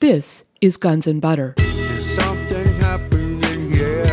[0.00, 1.54] This is Guns and Butter.
[1.56, 4.04] There's something happening here.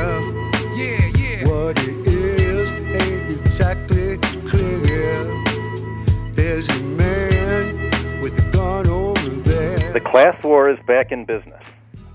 [0.75, 1.47] Yeah, yeah.
[1.47, 2.69] What it is
[3.01, 5.23] ain't exactly clear.
[6.35, 9.91] There's a man with a gun over there.
[9.91, 11.65] The class war is back in business,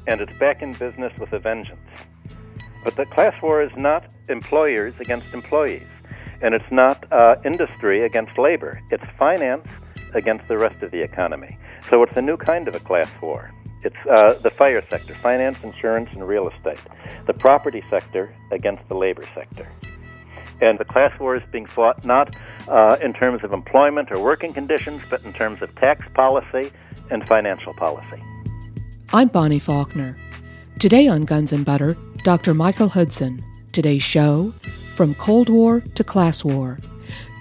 [0.06, 1.80] and it's back in business with a vengeance.
[2.84, 5.88] But the class war is not employers against employees,
[6.40, 8.80] and it's not uh, industry against labor.
[8.92, 9.66] It's finance
[10.14, 11.58] against the rest of the economy.
[11.88, 13.52] So it's a new kind of a class war.
[13.82, 16.80] It's uh, the fire sector, finance, insurance, and real estate.
[17.26, 19.68] The property sector against the labor sector.
[20.60, 22.34] And the class war is being fought not
[22.66, 26.72] uh, in terms of employment or working conditions, but in terms of tax policy
[27.10, 28.22] and financial policy.
[29.12, 30.16] I'm Bonnie Faulkner.
[30.80, 32.54] Today on Guns and Butter, Dr.
[32.54, 33.44] Michael Hudson.
[33.72, 34.52] Today's show
[34.96, 36.78] From Cold War to Class War.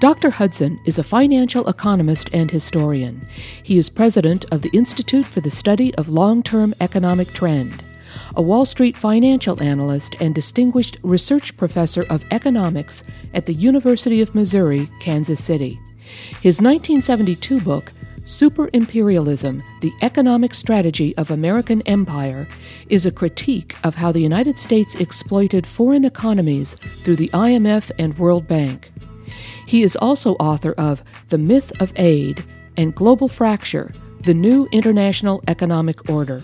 [0.01, 0.29] Dr.
[0.29, 3.25] Hudson is a financial economist and historian.
[3.63, 7.81] He is president of the Institute for the Study of Long Term Economic Trend,
[8.35, 14.35] a Wall Street financial analyst and distinguished research professor of economics at the University of
[14.35, 15.79] Missouri, Kansas City.
[16.41, 17.93] His 1972 book,
[18.25, 22.49] Super Imperialism The Economic Strategy of American Empire,
[22.89, 28.17] is a critique of how the United States exploited foreign economies through the IMF and
[28.17, 28.91] World Bank.
[29.65, 32.45] He is also author of The Myth of Aid
[32.77, 36.43] and Global Fracture The New International Economic Order.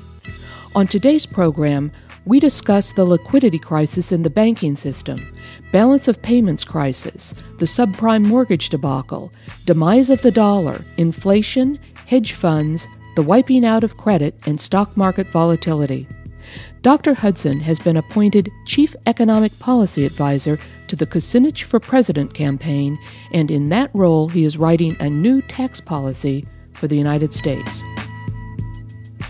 [0.76, 1.92] On today's program,
[2.26, 5.36] we discuss the liquidity crisis in the banking system,
[5.72, 9.34] balance of payments crisis, the subprime mortgage debacle,
[9.66, 15.28] demise of the dollar, inflation, hedge funds, the wiping out of credit, and stock market
[15.32, 16.08] volatility.
[16.82, 17.14] Dr.
[17.14, 22.98] Hudson has been appointed Chief Economic Policy Advisor to the Kucinich for President campaign,
[23.32, 27.84] and in that role, he is writing a new tax policy for the United States.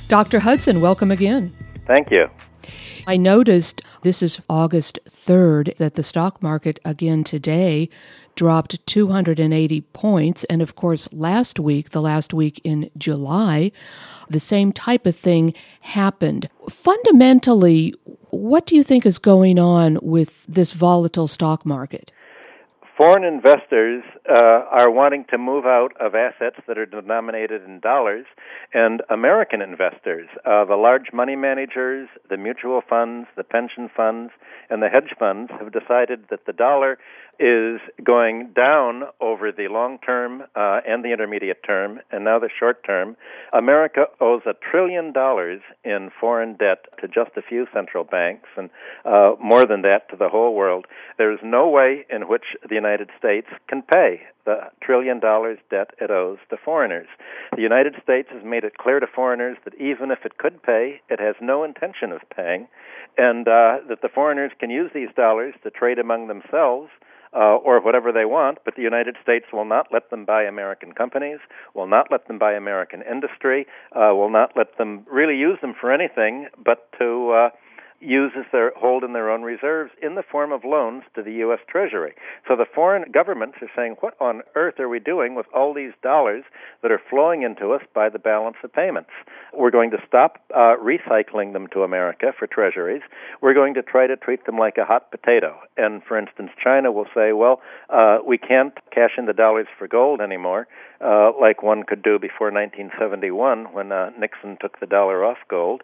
[0.07, 0.39] Dr.
[0.39, 1.53] Hudson, welcome again.
[1.87, 2.29] Thank you.
[3.07, 7.89] I noticed this is August 3rd that the stock market again today
[8.35, 10.43] dropped 280 points.
[10.45, 13.71] And of course, last week, the last week in July,
[14.29, 16.49] the same type of thing happened.
[16.69, 17.93] Fundamentally,
[18.29, 22.11] what do you think is going on with this volatile stock market?
[22.97, 28.25] Foreign investors uh, are wanting to move out of assets that are denominated in dollars,
[28.75, 34.31] and American investors, uh, the large money managers, the mutual funds, the pension funds,
[34.69, 36.99] and the hedge funds, have decided that the dollar
[37.39, 42.49] is going down over the long term uh, and the intermediate term, and now the
[42.59, 43.15] short term.
[43.53, 48.69] America owes a trillion dollars in foreign debt to just a few central banks, and
[49.05, 50.85] uh, more than that to the whole world.
[51.17, 56.09] There's no way in which the United States can pay the trillion dollars debt it
[56.09, 57.07] owes to foreigners.
[57.55, 61.01] The United States has made it clear to foreigners that even if it could pay,
[61.09, 62.67] it has no intention of paying,
[63.17, 66.89] and uh, that the foreigners can use these dollars to trade among themselves
[67.33, 70.91] uh, or whatever they want, but the United States will not let them buy American
[70.91, 71.39] companies,
[71.73, 73.65] will not let them buy American industry,
[73.95, 77.49] uh, will not let them really use them for anything but to uh,
[78.01, 81.33] use as their hold in their own reserves in the form of loans to the
[81.45, 81.59] U.S.
[81.67, 82.13] Treasury.
[82.47, 85.93] So the foreign governments are saying, what on earth are we doing with all these
[86.01, 86.43] dollars
[86.81, 89.11] that are flowing into us by the balance of payments?
[89.53, 93.03] We're going to stop uh, recycling them to America for treasuries.
[93.41, 95.57] We're going to try to treat them like a hot potato.
[95.77, 99.87] And for instance, China will say, well, uh, we can't cash in the dollars for
[99.87, 100.67] gold anymore,
[101.03, 105.81] uh, like one could do before 1971 when uh, Nixon took the dollar off gold.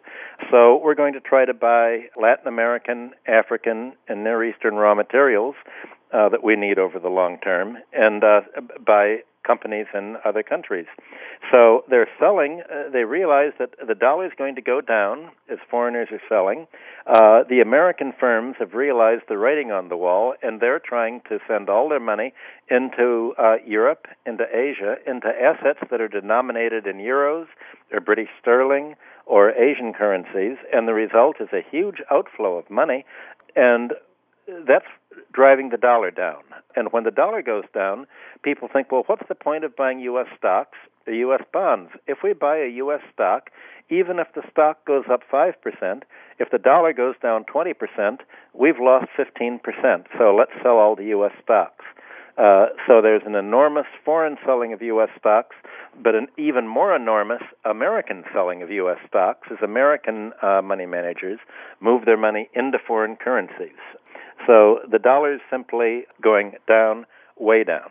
[0.50, 5.54] So we're going to try to buy Latin American, African, and Near Eastern raw materials
[6.12, 8.40] uh, that we need over the long term, and uh,
[8.84, 10.86] buy companies in other countries.
[11.50, 12.62] So they're selling.
[12.70, 16.66] Uh, they realize that the dollar is going to go down as foreigners are selling.
[17.06, 21.38] Uh, the American firms have realized the writing on the wall, and they're trying to
[21.48, 22.34] send all their money
[22.70, 27.46] into uh, Europe, into Asia, into assets that are denominated in euros
[27.90, 28.94] or British sterling
[29.28, 33.04] or Asian currencies, and the result is a huge outflow of money,
[33.54, 33.92] and
[34.66, 34.86] that's
[35.32, 36.42] driving the dollar down.
[36.74, 38.06] And when the dollar goes down,
[38.42, 40.26] people think, well, what's the point of buying U.S.
[40.36, 41.42] stocks or U.S.
[41.52, 41.90] bonds?
[42.06, 43.00] If we buy a U.S.
[43.12, 43.50] stock,
[43.90, 45.52] even if the stock goes up 5%,
[46.38, 47.74] if the dollar goes down 20%,
[48.54, 49.60] we've lost 15%.
[50.16, 51.32] So let's sell all the U.S.
[51.42, 51.84] stocks.
[52.38, 55.08] Uh, so there's an enormous foreign selling of U.S.
[55.18, 55.56] stocks,
[56.00, 58.98] but an even more enormous American selling of U.S.
[59.08, 61.40] stocks as American uh, money managers
[61.80, 63.78] move their money into foreign currencies.
[64.46, 67.06] So the dollar is simply going down,
[67.36, 67.90] way down.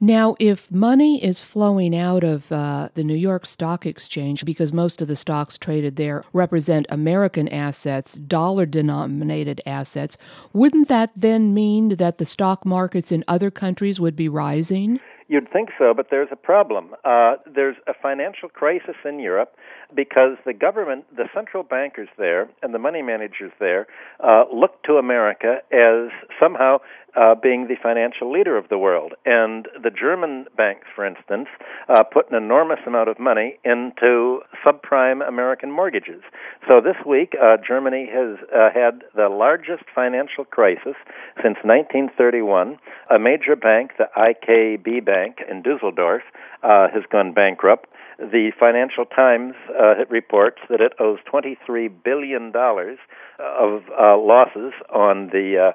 [0.00, 5.00] Now, if money is flowing out of uh, the New York Stock Exchange, because most
[5.00, 10.16] of the stocks traded there represent American assets, dollar denominated assets,
[10.52, 15.00] wouldn't that then mean that the stock markets in other countries would be rising?
[15.26, 16.94] You'd think so, but there's a problem.
[17.02, 19.56] Uh, there's a financial crisis in Europe
[19.94, 23.86] because the government, the central bankers there, and the money managers there
[24.22, 26.78] uh, look to America as somehow
[27.16, 29.14] uh, being the financial leader of the world.
[29.24, 31.48] And the German banks, for instance,
[31.88, 36.22] uh, put an enormous amount of money into subprime American mortgages.
[36.66, 40.94] So this week, uh, Germany has uh, had the largest financial crisis
[41.36, 42.78] since 1931.
[43.10, 46.22] A major bank, the IKB Bank in Dusseldorf,
[46.62, 47.88] uh, has gone bankrupt.
[48.18, 55.72] The Financial Times uh, reports that it owes $23 billion of uh, losses on the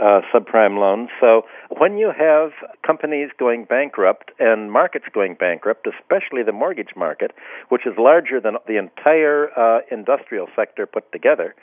[0.00, 1.10] uh, subprime loans.
[1.20, 1.42] So
[1.76, 2.50] when you have
[2.86, 7.32] companies going bankrupt and markets going bankrupt, especially the mortgage market,
[7.68, 11.54] which is larger than the entire uh, industrial sector put together,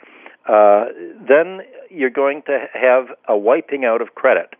[0.48, 0.86] uh,
[1.28, 4.54] then you're going to have a wiping out of credit.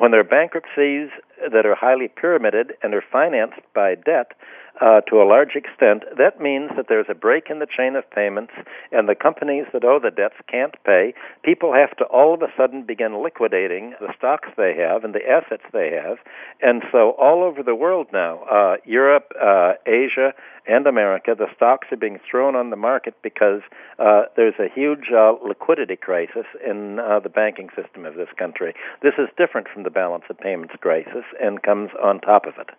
[0.00, 1.10] When there are bankruptcies
[1.52, 4.32] that are highly pyramided and are financed by debt,
[4.80, 8.08] uh, to a large extent, that means that there's a break in the chain of
[8.10, 8.52] payments,
[8.92, 11.14] and the companies that owe the debts can't pay.
[11.42, 15.28] People have to all of a sudden begin liquidating the stocks they have and the
[15.28, 16.18] assets they have.
[16.60, 20.32] And so, all over the world now, uh, Europe, uh, Asia,
[20.66, 23.62] and America, the stocks are being thrown on the market because
[23.98, 28.74] uh, there's a huge uh, liquidity crisis in uh, the banking system of this country.
[29.02, 32.70] This is different from the balance of payments crisis and comes on top of it.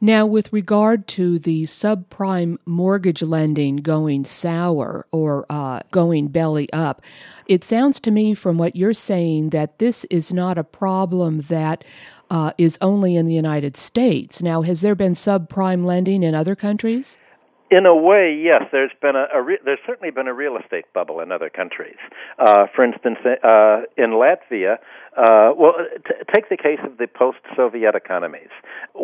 [0.00, 7.02] Now, with regard to the subprime mortgage lending going sour or uh, going belly up,
[7.46, 11.84] it sounds to me from what you're saying that this is not a problem that
[12.30, 14.40] uh, is only in the United States.
[14.40, 17.18] Now, has there been subprime lending in other countries?
[17.70, 18.62] In a way, yes.
[18.72, 21.96] There's been a, a re- there's certainly been a real estate bubble in other countries.
[22.38, 24.78] Uh, for instance, uh, in Latvia,
[25.16, 25.74] uh, well,
[26.04, 28.50] t- take the case of the post-Soviet economies.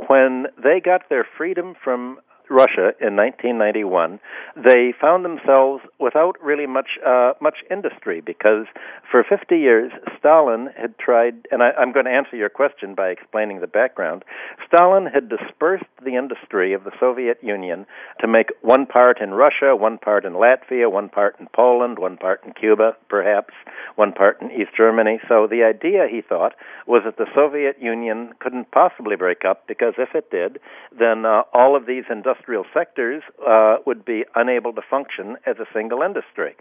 [0.09, 2.19] When they got their freedom from
[2.49, 4.21] Russia in 1991,
[4.57, 8.67] they found themselves without really much uh, much industry because
[9.11, 13.09] for 50 years Stalin had tried, and I, I'm going to answer your question by
[13.09, 14.25] explaining the background.
[14.67, 17.87] Stalin had dispersed the industry of the Soviet Union
[18.21, 22.17] to make one part in Russia, one part in Latvia, one part in Poland, one
[22.17, 23.55] part in Cuba, perhaps
[23.97, 25.19] one part in East Germany.
[25.29, 26.55] So the idea, he thought,
[26.87, 30.61] was that the Soviet Union couldn't possibly break up because if it did,
[30.97, 35.57] then uh, all of these industrial industrial sectors uh, would be unable to function as
[35.59, 36.55] a single industry.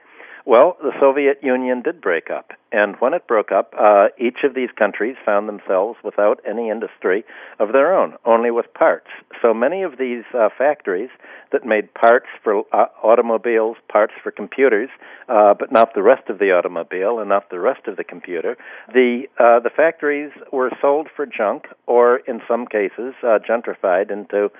[0.47, 4.53] Well, the Soviet Union did break up, and when it broke up, uh, each of
[4.53, 7.25] these countries found themselves without any industry
[7.57, 9.07] of their own, only with parts.
[9.41, 11.09] So many of these uh, factories
[11.51, 14.89] that made parts for uh, automobiles, parts for computers,
[15.29, 18.55] uh, but not the rest of the automobile and not the rest of the computer,
[18.93, 24.51] the uh, the factories were sold for junk, or in some cases, uh, gentrified into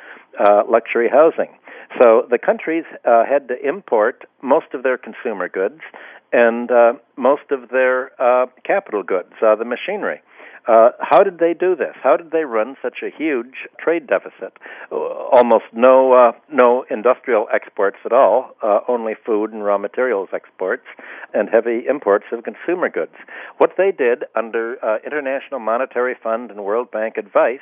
[0.67, 1.55] luxury housing.
[2.01, 5.75] So the countries had to import most of their consumer goods
[6.31, 10.22] and uh, most of their uh, capital goods, uh, the machinery.
[10.68, 11.94] Uh, how did they do this?
[12.01, 14.57] How did they run such a huge trade deficit?
[14.92, 20.29] Uh, almost no uh, no industrial exports at all, uh, only food and raw materials
[20.34, 20.86] exports,
[21.34, 23.13] and heavy imports of consumer goods.
[23.60, 27.60] What they did under uh, International Monetary Fund and World Bank advice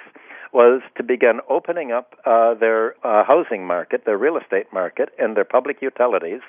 [0.53, 5.35] was to begin opening up uh, their uh, housing market, their real estate market, and
[5.35, 6.41] their public utilities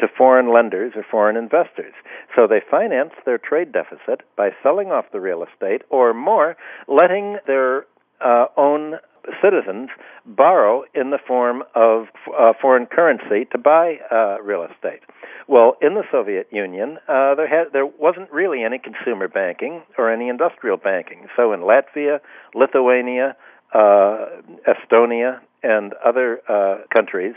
[0.00, 1.94] to foreign lenders or foreign investors.
[2.34, 6.56] So they finance their trade deficit by selling off the real estate or more,
[6.88, 7.86] letting their
[8.20, 8.94] uh, own
[9.42, 9.90] citizens
[10.26, 12.06] borrow in the form of
[12.38, 15.00] uh, foreign currency to buy uh, real estate.
[15.46, 20.12] Well, in the Soviet Union, uh, there had there wasn't really any consumer banking or
[20.12, 21.26] any industrial banking.
[21.36, 22.20] So in Latvia,
[22.54, 23.36] Lithuania,
[23.74, 24.26] uh,
[24.66, 27.34] Estonia, and other uh, countries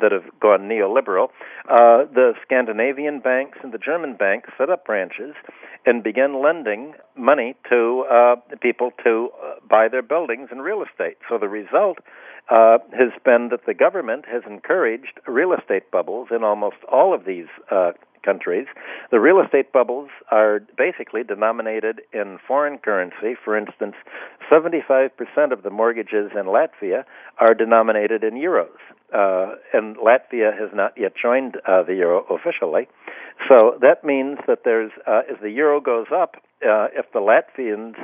[0.00, 1.28] that have gone neoliberal,
[1.68, 5.34] uh, the Scandinavian banks and the German banks set up branches
[5.84, 11.16] and began lending money to uh, people to uh, buy their buildings and real estate.
[11.28, 11.98] So the result
[12.50, 17.24] uh, has been that the government has encouraged real estate bubbles in almost all of
[17.24, 17.92] these uh,
[18.26, 18.66] countries.
[19.12, 23.36] The real estate bubbles are basically denominated in foreign currency.
[23.44, 23.94] For instance,
[24.52, 25.10] 75%
[25.52, 27.04] of the mortgages in Latvia
[27.38, 28.76] are denominated in euros.
[29.14, 32.88] Uh, and Latvia has not yet joined uh, the euro officially.
[33.48, 37.94] So that means that there's, uh, as the euro goes up, uh, if the Latvians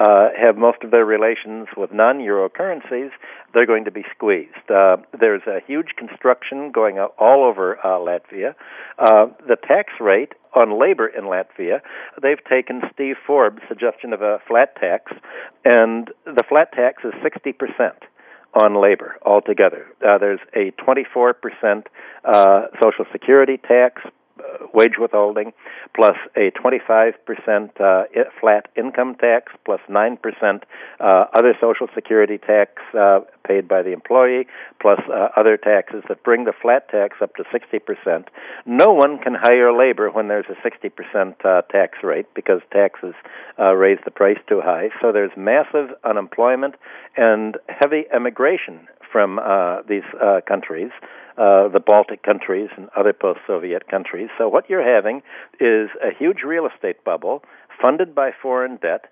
[0.00, 3.10] uh, have most of their relations with non-euro currencies,
[3.52, 4.70] they're going to be squeezed.
[4.70, 8.54] Uh, there's a huge construction going all over uh, Latvia.
[8.98, 11.80] Uh, the tax rate on labor in Latvia,
[12.22, 15.12] they've taken Steve Forbes' suggestion of a flat tax,
[15.64, 18.04] and the flat tax is 60 percent
[18.54, 19.86] on labor altogether.
[20.06, 21.84] Uh, there's a 24%
[22.24, 24.02] uh, Social Security tax
[24.72, 25.52] wage withholding,
[25.94, 27.12] plus a 25%
[27.80, 28.04] uh,
[28.40, 30.18] flat income tax, plus 9%
[31.00, 34.46] uh, other Social Security tax uh, paid by the employee,
[34.80, 38.26] plus uh, other taxes that bring the flat tax up to 60%.
[38.66, 43.14] No one can hire labor when there's a 60% uh, tax rate because taxes
[43.58, 44.90] uh, raise the price too high.
[45.00, 46.74] So there's massive unemployment
[47.16, 50.90] and heavy emigration from uh, these uh, countries,
[51.38, 54.28] uh, the Baltic countries and other post Soviet countries.
[54.36, 55.22] So, what you're having
[55.60, 57.42] is a huge real estate bubble
[57.80, 59.04] funded by foreign debt,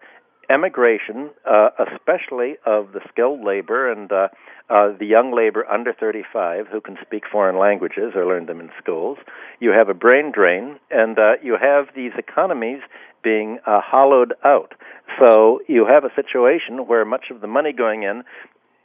[0.51, 4.29] emigration, uh, especially of the skilled labor and uh,
[4.69, 8.71] uh, the young labor under 35 who can speak foreign languages or learn them in
[8.81, 9.19] schools.
[9.61, 12.81] You have a brain drain, and uh, you have these economies
[13.23, 14.75] being uh, hollowed out.
[15.21, 18.23] So you have a situation where much of the money going in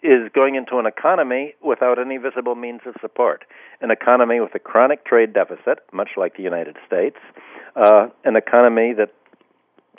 [0.03, 3.45] is going into an economy without any visible means of support.
[3.81, 7.17] An economy with a chronic trade deficit, much like the United States,
[7.75, 9.13] uh, an economy that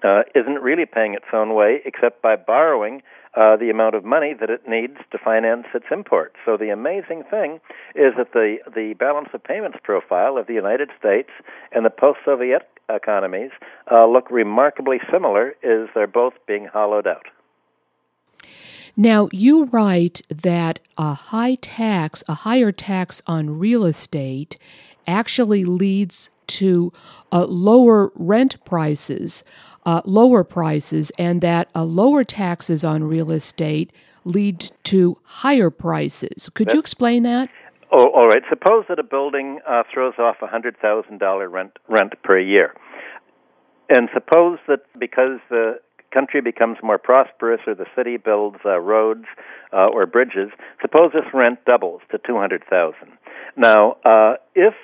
[0.02, 3.02] uh, isn't really paying its own way except by borrowing
[3.35, 6.35] uh, the amount of money that it needs to finance its imports.
[6.44, 7.61] So the amazing thing
[7.94, 11.30] is that the the balance of payments profile of the United States
[11.71, 13.50] and the post-Soviet economies
[13.90, 17.26] uh, look remarkably similar, is they're both being hollowed out.
[18.97, 24.59] Now, you write that a high tax, a higher tax on real estate,
[25.07, 26.93] actually leads to
[27.33, 29.45] uh, lower rent prices,
[29.87, 33.91] uh, lower prices, and that uh, lower taxes on real estate
[34.25, 36.49] lead to higher prices.
[36.55, 37.49] Could you explain that?
[37.91, 38.43] Oh, all right.
[38.49, 42.75] Suppose that a building uh, throws off a hundred thousand dollar rent rent per year,
[43.89, 45.81] and suppose that because the
[46.12, 49.25] country becomes more prosperous or the city builds uh, roads
[49.73, 50.50] uh, or bridges,
[50.81, 52.95] suppose this rent doubles to 200,000.
[53.57, 54.75] Now, uh, if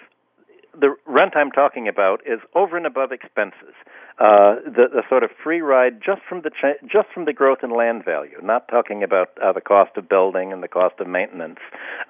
[0.78, 3.75] the rent I'm talking about is over and above expenses.
[4.18, 7.58] Uh, the, the sort of free ride just from the cha- just from the growth
[7.62, 8.38] in land value.
[8.42, 11.61] Not talking about uh, the cost of building and the cost of maintenance.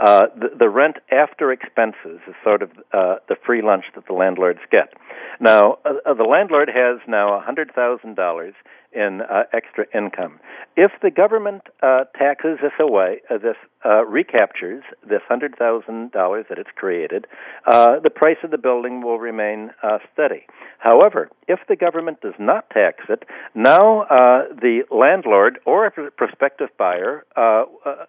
[0.01, 4.15] Uh, the, the rent after expenses is sort of uh, the free lunch that the
[4.15, 4.95] landlords get.
[5.39, 8.55] Now, uh, the landlord has now a hundred thousand dollars
[8.93, 10.41] in uh, extra income.
[10.77, 16.47] If the government uh, taxes this away, uh, this uh, recaptures this hundred thousand dollars
[16.49, 17.27] that it's created,
[17.67, 20.47] uh, the price of the building will remain uh, steady.
[20.79, 27.25] However, if the government does not tax it, now the landlord or a prospective buyer,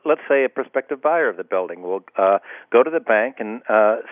[0.05, 2.03] let's say a prospective buyer of the building, will
[2.71, 3.61] go to the bank and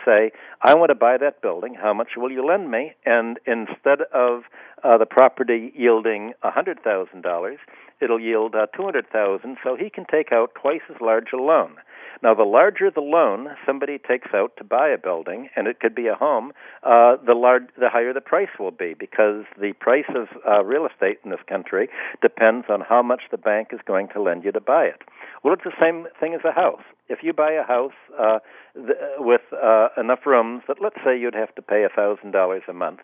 [0.06, 0.32] say,
[0.62, 1.76] "I want to buy that building.
[1.76, 4.44] How much will you lend me?" And instead of
[4.84, 7.58] the property yielding a $100,000,
[8.02, 11.76] it'll yield uh, 200,000, so he can take out twice as large a loan.
[12.24, 15.94] Now, the larger the loan somebody takes out to buy a building, and it could
[15.94, 20.10] be a home, uh, the large, the higher the price will be because the price
[20.16, 21.90] of uh, real estate in this country
[22.22, 25.02] depends on how much the bank is going to lend you to buy it.
[25.48, 26.82] Well, it's the same thing as a house.
[27.08, 28.40] If you buy a house uh,
[28.76, 32.64] th- with uh, enough rooms that, let's say, you'd have to pay a thousand dollars
[32.68, 33.00] a month,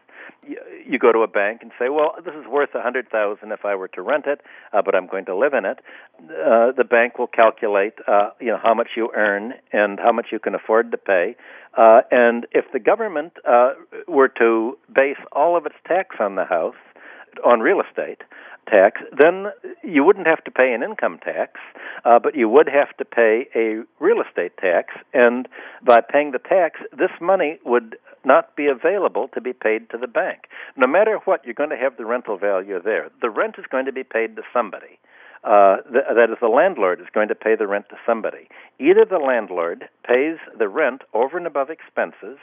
[0.46, 3.54] you, you go to a bank and say, "Well, this is worth a hundred thousand
[3.54, 4.42] if I were to rent it,
[4.74, 5.80] uh, but I'm going to live in it."
[6.20, 10.26] Uh, the bank will calculate, uh, you know, how much you earn and how much
[10.34, 11.38] you can afford to pay.
[11.78, 13.72] Uh, and if the government uh,
[14.06, 16.76] were to base all of its tax on the house,
[17.44, 18.22] on real estate,
[18.70, 19.48] tax, then
[19.84, 21.60] you wouldn't have to pay an income tax,
[22.06, 24.94] uh, but you would have to pay a real estate tax.
[25.14, 25.48] And
[25.84, 30.08] by paying the tax, this money would not be available to be paid to the
[30.08, 30.44] bank.
[30.78, 33.10] No matter what, you're going to have the rental value there.
[33.22, 35.00] The rent is going to be paid to somebody
[35.44, 38.48] uh, th- that is, the landlord is going to pay the rent to somebody.
[38.80, 42.38] Either the landlord pays the rent over and above expenses,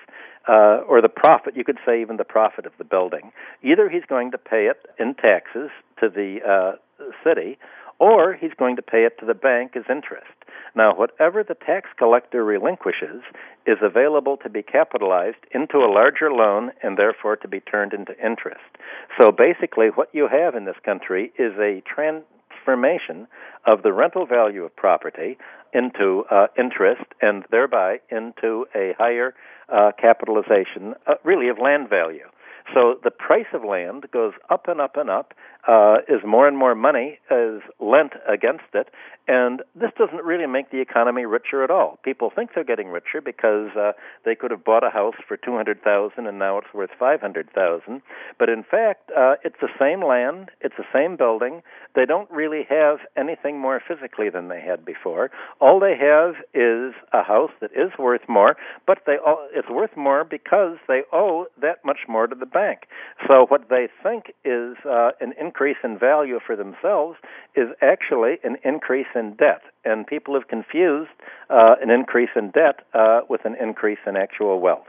[0.48, 3.32] uh, or the profit, you could say even the profit of the building.
[3.62, 7.58] Either he's going to pay it in taxes to the uh, city,
[7.98, 10.32] or he's going to pay it to the bank as interest.
[10.74, 13.22] Now, whatever the tax collector relinquishes
[13.66, 18.12] is available to be capitalized into a larger loan and therefore to be turned into
[18.24, 18.78] interest.
[19.20, 22.24] So basically, what you have in this country is a trans
[22.64, 23.26] transformation
[23.66, 25.38] of the rental value of property
[25.72, 29.34] into uh, interest and thereby into a higher
[29.72, 32.26] uh, capitalization, uh, really, of land value.
[32.74, 35.34] So the price of land goes up and up and up
[35.66, 38.88] uh, more and more money is lent against it,
[39.28, 41.98] and this doesn't really make the economy richer at all.
[42.02, 43.92] People think they're getting richer because uh,
[44.24, 47.20] they could have bought a house for two hundred thousand and now it's worth five
[47.20, 48.02] hundred thousand.
[48.38, 51.62] But in fact, uh, it's the same land, it's the same building.
[51.94, 55.30] They don't really have anything more physically than they had before.
[55.60, 59.96] All they have is a house that is worth more, but they all, it's worth
[59.96, 62.80] more because they owe that much more to the bank.
[63.28, 65.49] So what they think is uh, an increase
[65.82, 67.18] in value for themselves
[67.54, 69.62] is actually an increase in debt.
[69.84, 71.10] And people have confused
[71.48, 74.88] uh, an increase in debt uh, with an increase in actual wealth.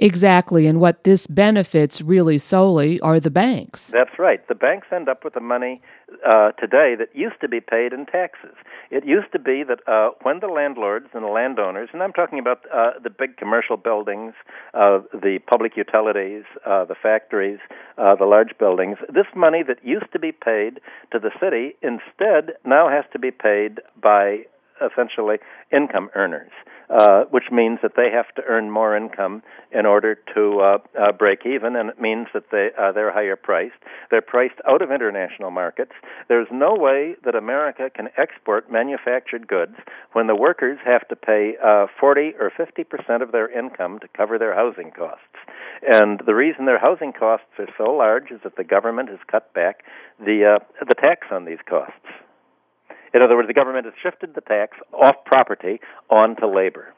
[0.00, 3.88] Exactly, and what this benefits really solely are the banks.
[3.88, 4.46] That's right.
[4.46, 5.82] The banks end up with the money
[6.24, 8.54] uh, today that used to be paid in taxes.
[8.92, 12.38] It used to be that uh, when the landlords and the landowners, and I'm talking
[12.38, 14.34] about uh, the big commercial buildings,
[14.72, 17.58] uh, the public utilities, uh, the factories,
[17.98, 20.78] uh, the large buildings, this money that used to be paid
[21.10, 24.44] to the city instead now has to be paid by
[24.80, 25.38] essentially
[25.72, 26.52] income earners
[26.90, 29.42] uh, which means that they have to earn more income
[29.72, 33.36] in order to uh, uh, break even, and it means that they uh, they're higher
[33.36, 33.76] priced.
[34.10, 35.92] They're priced out of international markets.
[36.28, 39.74] There's no way that America can export manufactured goods
[40.12, 44.08] when the workers have to pay uh, 40 or 50 percent of their income to
[44.08, 45.24] cover their housing costs.
[45.86, 49.52] And the reason their housing costs are so large is that the government has cut
[49.52, 49.84] back
[50.18, 51.94] the uh, the tax on these costs.
[53.14, 56.94] In other words, the government has shifted the tax off property onto labor,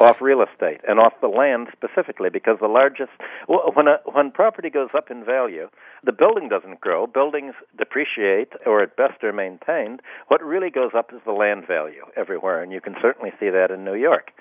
[0.00, 3.12] off real estate, and off the land specifically, because the largest
[3.46, 5.68] when a, when property goes up in value,
[6.02, 7.06] the building doesn't grow.
[7.06, 10.00] Buildings depreciate, or at best are maintained.
[10.28, 13.70] What really goes up is the land value everywhere, and you can certainly see that
[13.70, 14.32] in New York.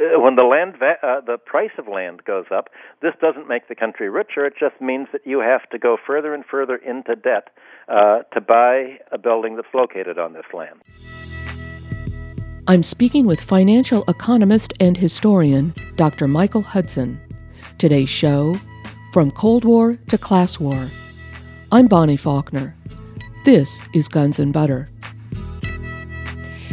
[0.00, 2.70] Uh, when the land va- uh, the price of land goes up,
[3.02, 4.46] this doesn't make the country richer.
[4.46, 7.48] It just means that you have to go further and further into debt
[7.88, 10.80] uh, to buy a building that's located on this land.
[12.66, 16.28] I'm speaking with financial economist and historian Dr.
[16.28, 17.20] Michael Hudson.
[17.78, 18.58] Today's show
[19.12, 20.88] From Cold War to Class War.
[21.72, 22.76] I'm Bonnie Faulkner.
[23.44, 24.88] This is Guns and Butter.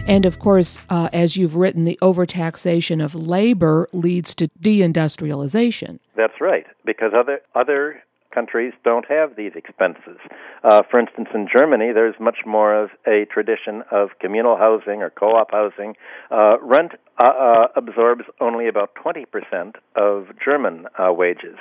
[0.07, 5.99] And of course, uh, as you've written, the overtaxation of labor leads to deindustrialization.
[6.15, 8.01] That's right, because other other
[8.37, 10.19] countries don't have these expenses.
[10.63, 15.09] Uh, for instance, in Germany, there's much more of a tradition of communal housing or
[15.09, 15.95] co-op housing.
[16.29, 19.25] Uh, rent uh, uh, absorbs only about 20%
[19.95, 21.57] of German uh, wages.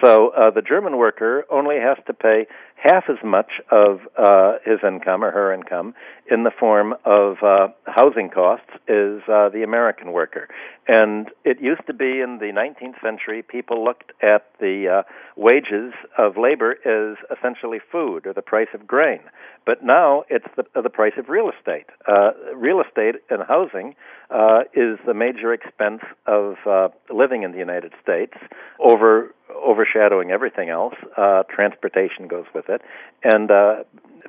[0.00, 2.46] So uh, the German worker only has to pay
[2.82, 5.94] half as much of uh, his income or her income
[6.30, 10.48] in the form of uh, housing costs as uh, the American worker.
[10.88, 15.92] And it used to be in the 19th century, people looked at the uh, wages
[16.16, 19.20] of labor as essentially food or the price of grain.
[19.66, 21.86] But now it's the, the price of real estate.
[22.08, 23.94] Uh, real estate and housing
[24.30, 28.34] uh, is the major expense of uh, living in the United States,
[28.78, 30.94] over overshadowing everything else.
[31.16, 32.80] Uh, transportation goes with it,
[33.24, 33.82] and uh,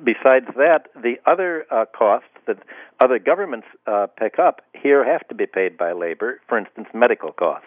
[0.04, 2.58] besides that, the other uh, costs that
[3.00, 6.40] other governments uh, pick up here have to be paid by labor.
[6.48, 7.66] For instance, medical costs.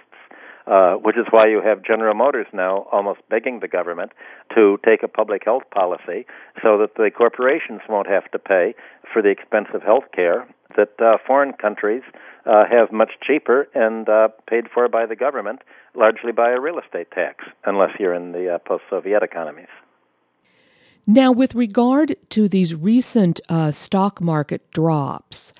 [0.68, 4.12] Uh, which is why you have General Motors now almost begging the government
[4.56, 6.26] to take a public health policy
[6.64, 8.74] so that the corporations won't have to pay
[9.14, 12.04] for the expensive health care that uh, foreign countries
[12.46, 15.62] uh, have much cheaper and uh, paid for by the government,
[15.96, 19.68] largely by a real estate tax, unless you're in the uh, post Soviet economies.
[21.08, 25.54] Now, with regard to these recent uh, stock market drops,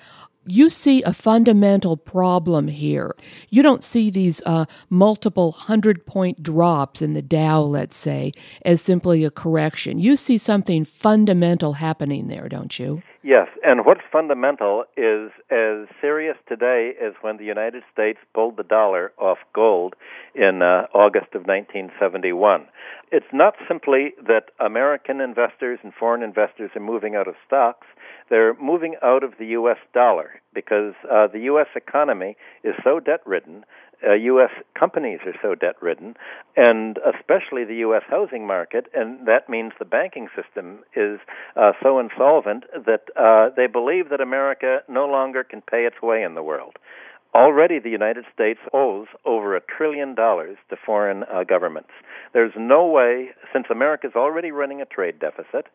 [0.46, 3.14] you see a fundamental problem here.
[3.50, 8.32] You don't see these uh, multiple hundred point drops in the Dow, let's say,
[8.64, 9.98] as simply a correction.
[9.98, 13.02] You see something fundamental happening there, don't you?
[13.26, 18.62] Yes, and what's fundamental is as serious today as when the United States pulled the
[18.62, 19.96] dollar off gold
[20.36, 22.68] in uh, August of 1971.
[23.10, 27.88] It's not simply that American investors and foreign investors are moving out of stocks,
[28.30, 29.78] they're moving out of the U.S.
[29.92, 31.66] dollar because uh, the U.S.
[31.74, 33.64] economy is so debt ridden
[34.06, 34.50] uh, U.S.
[34.78, 36.14] companies are so debt ridden,
[36.56, 38.02] and especially the U.S.
[38.08, 41.20] housing market, and that means the banking system is
[41.56, 46.22] uh, so insolvent that uh, they believe that America no longer can pay its way
[46.22, 46.76] in the world.
[47.34, 51.90] Already, the United States owes over a trillion dollars to foreign uh, governments.
[52.32, 55.66] There's no way, since America is already running a trade deficit,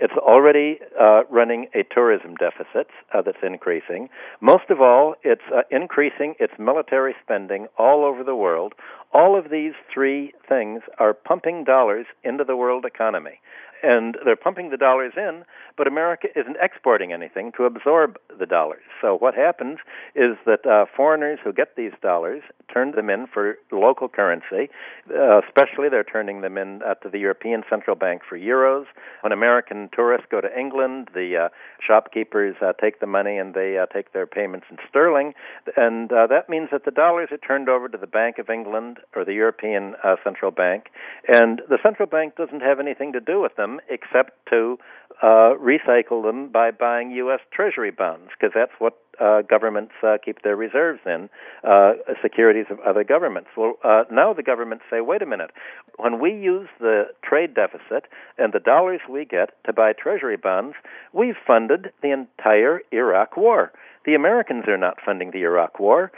[0.00, 4.08] It's already uh, running a tourism deficit uh, that's increasing.
[4.40, 8.74] Most of all, it's uh, increasing its military spending all over the world.
[9.12, 13.40] All of these three things are pumping dollars into the world economy
[13.84, 15.44] and they're pumping the dollars in,
[15.76, 18.82] but America isn't exporting anything to absorb the dollars.
[19.00, 19.78] So what happens
[20.14, 22.42] is that uh, foreigners who get these dollars
[22.72, 24.70] turn them in for local currency.
[25.10, 28.86] Uh, especially, they're turning them in uh, to the European Central Bank for euros.
[29.20, 31.48] When American tourists go to England, the uh,
[31.86, 35.34] shopkeepers uh, take the money and they uh, take their payments in sterling,
[35.76, 39.24] and that means that the dollars are turned over to the Bank of England or
[39.24, 40.86] the European Central Bank,
[41.28, 44.78] and the central bank doesn't have anything to do with them except to
[45.22, 47.40] uh, recycle them by buying U.S.
[47.52, 51.28] Treasury bonds, because that's what uh, governments uh, keep their reserves in,
[51.62, 53.48] uh, securities of other governments.
[53.56, 55.50] Well, uh, now the governments say, wait a minute,
[55.98, 58.06] when we use the trade deficit
[58.38, 60.74] and the dollars we get to buy Treasury bonds,
[61.12, 63.72] we've funded the entire Iraq War.
[64.04, 66.10] The Americans are not funding the Iraq War.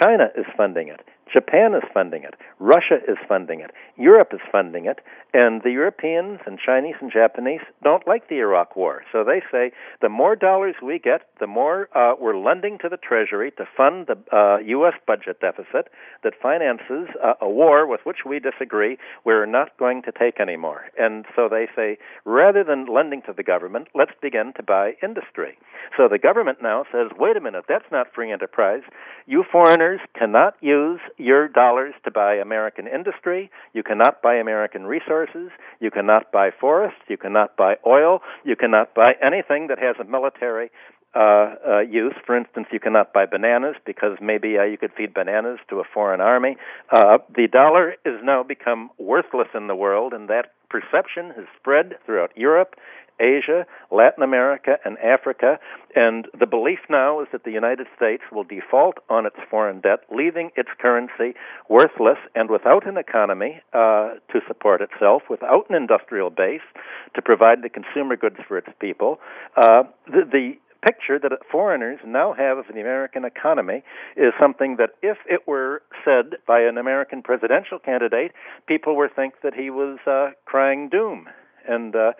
[0.00, 1.00] China is funding it.
[1.32, 2.34] Japan is funding it.
[2.58, 3.70] Russia is funding it.
[3.96, 5.00] Europe is funding it.
[5.34, 9.02] And the Europeans and Chinese and Japanese don't like the Iraq War.
[9.12, 12.96] So they say the more dollars we get, the more uh, we're lending to the
[12.96, 14.94] Treasury to fund the uh, U.S.
[15.06, 15.90] budget deficit
[16.24, 18.96] that finances uh, a war with which we disagree.
[19.24, 20.84] We're not going to take anymore.
[20.98, 25.58] And so they say rather than lending to the government, let's begin to buy industry.
[25.96, 28.82] So the government now says, wait a minute, that's not free enterprise.
[29.26, 33.50] You foreigners cannot use your dollars to buy American industry.
[33.74, 35.50] You cannot buy American resources.
[35.80, 37.00] You cannot buy forests.
[37.08, 38.20] You cannot buy oil.
[38.44, 40.70] You cannot buy anything that has a military
[41.14, 42.14] uh, uh, use.
[42.26, 45.84] For instance, you cannot buy bananas because maybe uh, you could feed bananas to a
[45.92, 46.56] foreign army.
[46.92, 51.94] Uh, the dollar has now become worthless in the world, and that perception has spread
[52.04, 52.74] throughout Europe
[53.20, 55.58] Asia, Latin America, and Africa.
[55.94, 60.00] And the belief now is that the United States will default on its foreign debt,
[60.14, 61.34] leaving its currency
[61.68, 66.66] worthless and without an economy uh, to support itself, without an industrial base
[67.14, 69.18] to provide the consumer goods for its people.
[69.56, 73.82] Uh, the, the picture that foreigners now have of the American economy
[74.16, 78.32] is something that, if it were said by an American presidential candidate,
[78.66, 81.26] people would think that he was uh, crying doom.
[81.68, 82.12] And uh,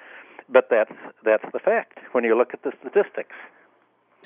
[0.48, 0.92] but that's
[1.24, 3.34] that's the fact when you look at the statistics.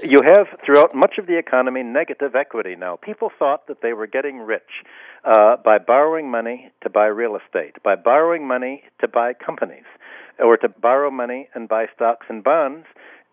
[0.02, 2.96] You have throughout much of the economy negative equity now.
[2.96, 4.84] People thought that they were getting rich
[5.24, 9.84] uh, by borrowing money to buy real estate, by borrowing money to buy companies,
[10.38, 12.86] or to borrow money and buy stocks and bonds.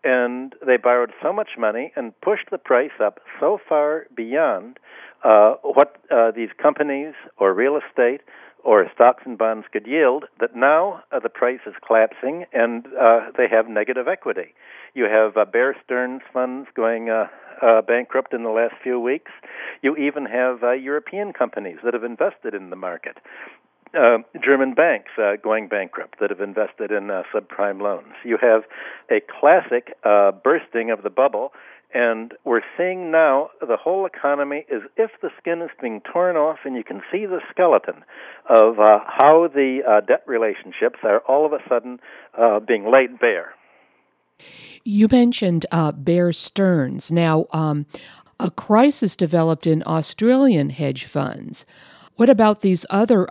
[0.04, 4.78] And they borrowed so much money and pushed the price up so far beyond
[5.24, 8.20] uh, what uh, these companies or real estate
[8.64, 13.30] or stocks and bonds could yield, that now uh, the price is collapsing and uh,
[13.36, 14.54] they have negative equity.
[14.94, 17.28] You have uh, Bear Stearns funds going uh,
[17.62, 19.30] uh, bankrupt in the last few weeks.
[19.82, 23.18] You even have uh, European companies that have invested in the market.
[24.44, 25.10] German banks
[25.42, 28.14] going bankrupt that have invested in subprime loans.
[28.24, 28.62] You have
[29.10, 29.96] a classic
[30.44, 31.52] bursting of the bubble
[31.92, 36.58] and we're seeing now the whole economy is if the skin is being torn off,
[36.64, 38.04] and you can see the skeleton
[38.48, 41.98] of uh, how the uh, debt relationships are all of a sudden
[42.38, 43.54] uh, being laid bare.
[44.84, 47.10] You mentioned uh, Bear Stearns.
[47.10, 47.86] Now, um,
[48.38, 51.66] a crisis developed in Australian hedge funds.
[52.16, 53.26] What about these other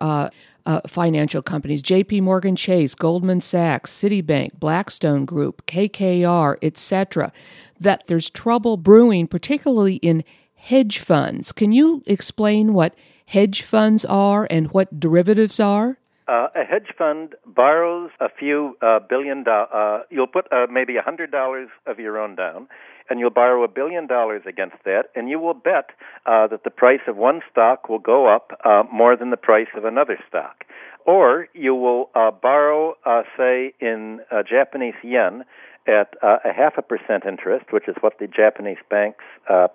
[0.69, 7.31] uh, financial companies, JP Morgan Chase, Goldman Sachs, Citibank, Blackstone Group, KKR, etc.,
[7.79, 11.51] that there's trouble brewing, particularly in hedge funds.
[11.51, 12.93] Can you explain what
[13.25, 15.97] hedge funds are and what derivatives are?
[16.27, 19.69] Uh, a hedge fund borrows a few uh, billion dollars.
[19.73, 22.67] Uh, you'll put uh, maybe a hundred dollars of your own down,
[23.09, 25.91] and you'll borrow a billion dollars against that, and you will bet
[26.25, 29.67] uh, that the price of one stock will go up uh, more than the price
[29.75, 30.63] of another stock.
[31.05, 32.09] Or you will
[32.41, 32.93] borrow,
[33.35, 35.43] say, in Japanese yen
[35.87, 39.23] at a half a percent interest, which is what the Japanese banks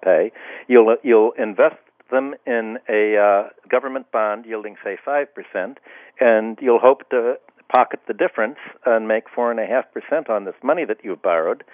[0.04, 0.30] pay.
[0.68, 1.76] You'll you'll invest
[2.10, 5.76] them in a uh, government bond yielding, say, 5%,
[6.20, 7.34] and you'll hope to
[7.74, 11.64] pocket the difference and make 4.5% on this money that you've borrowed,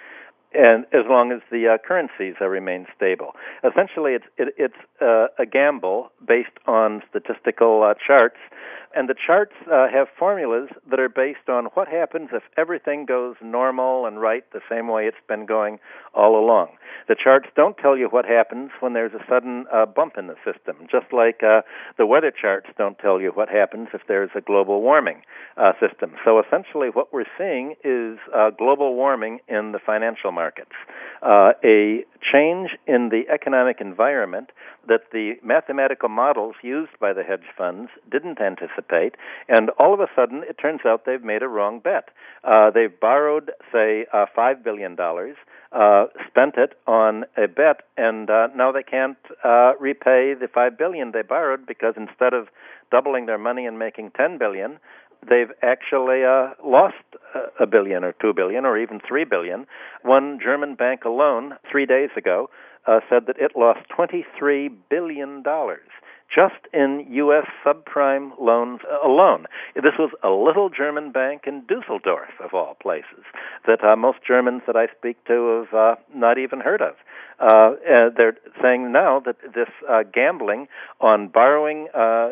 [0.53, 3.35] and as long as the uh, currencies uh, remain stable.
[3.63, 8.37] Essentially, it's, it, it's uh, a gamble based on statistical uh, charts
[8.93, 13.35] And the charts uh, have formulas that are based on what happens if everything goes
[13.41, 15.79] normal and right the same way it's been going
[16.13, 16.69] all along.
[17.07, 20.35] The charts don't tell you what happens when there's a sudden uh, bump in the
[20.43, 21.61] system, just like uh,
[21.97, 25.21] the weather charts don't tell you what happens if there's a global warming
[25.57, 26.13] uh, system.
[26.25, 30.75] So essentially, what we're seeing is uh, global warming in the financial markets,
[31.21, 34.51] uh, a change in the economic environment
[34.87, 39.15] that the mathematical models used by the hedge funds didn't anticipate,
[39.47, 42.09] and all of a sudden it turns out they've made a wrong bet.
[42.43, 48.47] Uh, they've borrowed, say, uh, $5 billion, uh, spent it on a bet, and uh,
[48.55, 52.47] now they can't uh, repay the 5 billion they borrowed because instead of
[52.91, 54.77] doubling their money and making $10 billion,
[55.27, 56.95] they've actually uh, lost
[57.59, 59.65] a billion or two billion or even three billion.
[60.03, 62.49] One German bank alone, three days ago,
[62.87, 65.43] uh, said that it lost $23 billion
[66.33, 67.45] just in U.S.
[67.65, 69.45] subprime loans alone.
[69.75, 73.25] This was a little German bank in Dusseldorf, of all places,
[73.67, 76.95] that uh, most Germans that I speak to have uh, not even heard of.
[77.41, 77.71] Uh,
[78.15, 80.67] they're saying now that this uh, gambling
[80.99, 82.29] on borrowing uh,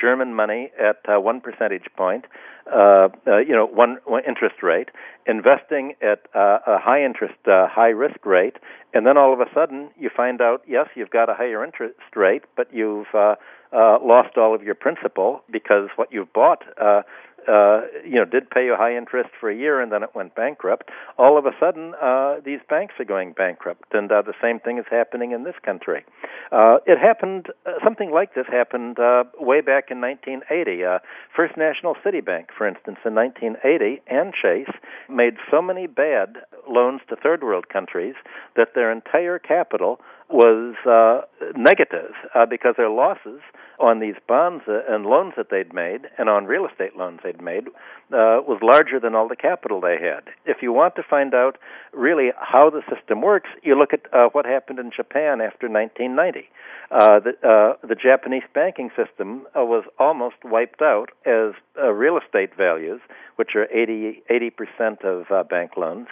[0.00, 2.26] German money at uh, one percentage point,
[2.72, 4.90] uh, uh, you know, one, one interest rate,
[5.26, 8.56] investing at uh, a high interest, uh, high risk rate,
[8.92, 11.98] and then all of a sudden you find out, yes, you've got a higher interest
[12.14, 13.34] rate, but you've uh,
[13.72, 17.02] uh, lost all of your principal because what you've bought uh,
[17.48, 20.34] uh, you know, did pay you high interest for a year and then it went
[20.34, 24.60] bankrupt, all of a sudden uh, these banks are going bankrupt, and uh, the same
[24.60, 26.04] thing is happening in this country.
[26.52, 30.84] Uh, it happened, uh, something like this happened uh, way back in 1980.
[30.84, 30.98] Uh,
[31.34, 34.74] First National City Bank, for instance, in 1980, and Chase
[35.08, 36.36] made so many bad
[36.68, 38.14] loans to third world countries
[38.56, 41.22] that their entire capital was uh,
[41.56, 43.40] negative uh, because their losses
[43.78, 47.40] on these bonds uh, and loans that they'd made and on real estate loans they'd
[47.40, 47.66] made
[48.12, 50.22] uh, was larger than all the capital they had.
[50.44, 51.58] If you want to find out
[51.92, 56.48] really how the system works, you look at uh, what happened in Japan after 1990.
[56.90, 61.52] Uh, the, uh, the Japanese banking system uh, was almost wiped out as
[61.92, 63.00] real estate values,
[63.36, 66.06] which are 80 percent of bank loans,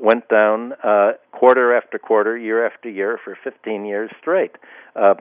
[0.00, 0.74] went down
[1.32, 4.52] quarter after quarter, year after year for 15 years straight,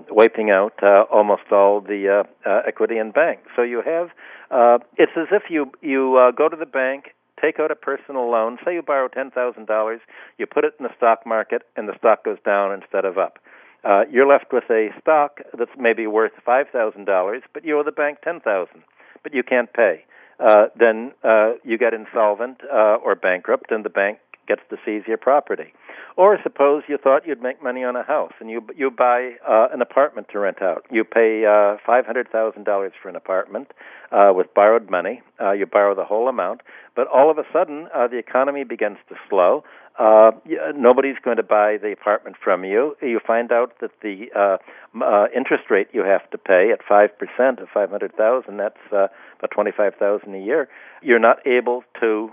[0.09, 3.47] wiping out almost all the uh, uh, equity in banks.
[3.55, 4.09] So you have
[4.51, 8.29] uh, it's as if you you uh, go to the bank, take out a personal
[8.29, 8.57] loan.
[8.63, 10.01] Say you borrow ten thousand dollars,
[10.37, 13.39] you put it in the stock market, and the stock goes down instead of up.
[13.83, 17.83] Uh, you're left with a stock that's maybe worth five thousand dollars, but you owe
[17.83, 18.83] the bank ten thousand,
[19.23, 20.05] but you can't pay.
[20.39, 25.03] Uh, then uh, you get insolvent uh, or bankrupt, and the bank gets to seize
[25.07, 25.73] your property.
[26.15, 29.67] Or suppose you thought you'd make money on a house and you you buy uh,
[29.73, 30.85] an apartment to rent out.
[30.91, 33.71] You pay uh, five hundred thousand dollars for an apartment
[34.11, 35.21] uh, with borrowed money.
[35.41, 36.61] Uh, you borrow the whole amount,
[36.95, 39.63] but all of a sudden uh, the economy begins to slow.
[39.97, 40.31] Uh,
[40.75, 42.95] nobody's going to buy the apartment from you.
[43.01, 44.57] You find out that the uh,
[45.03, 48.57] uh, interest rate you have to pay at five percent of five hundred thousand.
[48.57, 49.07] That's uh,
[49.39, 50.67] about twenty five thousand a year.
[51.01, 52.31] You're not able to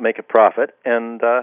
[0.00, 1.42] make a profit, and uh,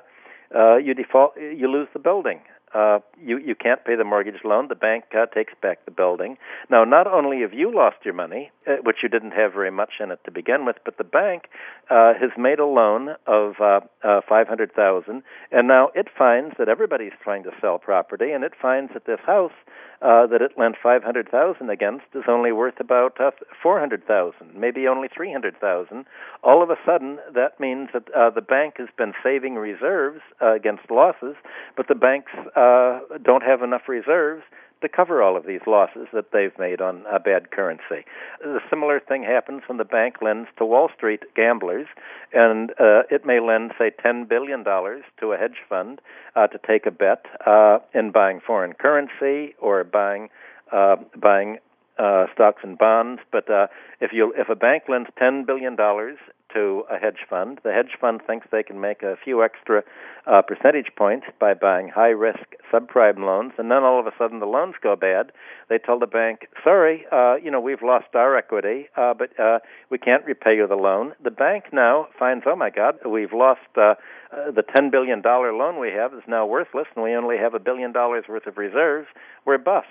[0.55, 2.41] uh, you default, you lose the building.
[2.73, 4.67] Uh, you you can't pay the mortgage loan.
[4.67, 6.37] The bank uh, takes back the building.
[6.69, 9.93] Now, not only have you lost your money, uh, which you didn't have very much
[10.01, 11.43] in it to begin with, but the bank
[11.89, 16.55] uh, has made a loan of uh, uh, five hundred thousand, and now it finds
[16.59, 19.55] that everybody's trying to sell property, and it finds that this house
[20.01, 23.31] uh, that it lent 500,000 against is only worth about uh,
[23.61, 26.05] 400,000, maybe only 300,000.
[26.43, 30.53] All of a sudden, that means that uh, the bank has been saving reserves uh,
[30.53, 31.35] against losses,
[31.77, 34.43] but the banks uh, don't have enough reserves
[34.81, 38.05] to cover all of these losses that they've made on a bad currency.
[38.41, 41.87] The similar thing happens when the bank lends to Wall Street gamblers,
[42.33, 46.01] and uh, it may lend, say, $10 billion to a hedge fund
[46.35, 50.29] uh, to take a bet uh, in buying foreign currency or buying
[50.71, 51.59] uh, buying
[51.97, 53.21] uh, stocks and bonds.
[53.31, 53.67] But uh,
[54.01, 56.17] if you if a bank lends ten billion dollars
[56.55, 57.59] to a hedge fund.
[57.63, 59.83] The hedge fund thinks they can make a few extra
[60.25, 64.39] uh, percentage points by buying high risk subprime loans, and then all of a sudden
[64.39, 65.31] the loans go bad.
[65.69, 69.59] They tell the bank, "Sorry, uh, you know we've lost our equity, uh, but uh,
[69.91, 73.61] we can't repay you the loan." The bank now finds, "Oh my God, we've lost."
[73.77, 73.95] Uh,
[74.35, 77.59] uh, the $10 billion loan we have is now worthless, and we only have a
[77.59, 79.07] billion dollars worth of reserves.
[79.45, 79.87] We're bust.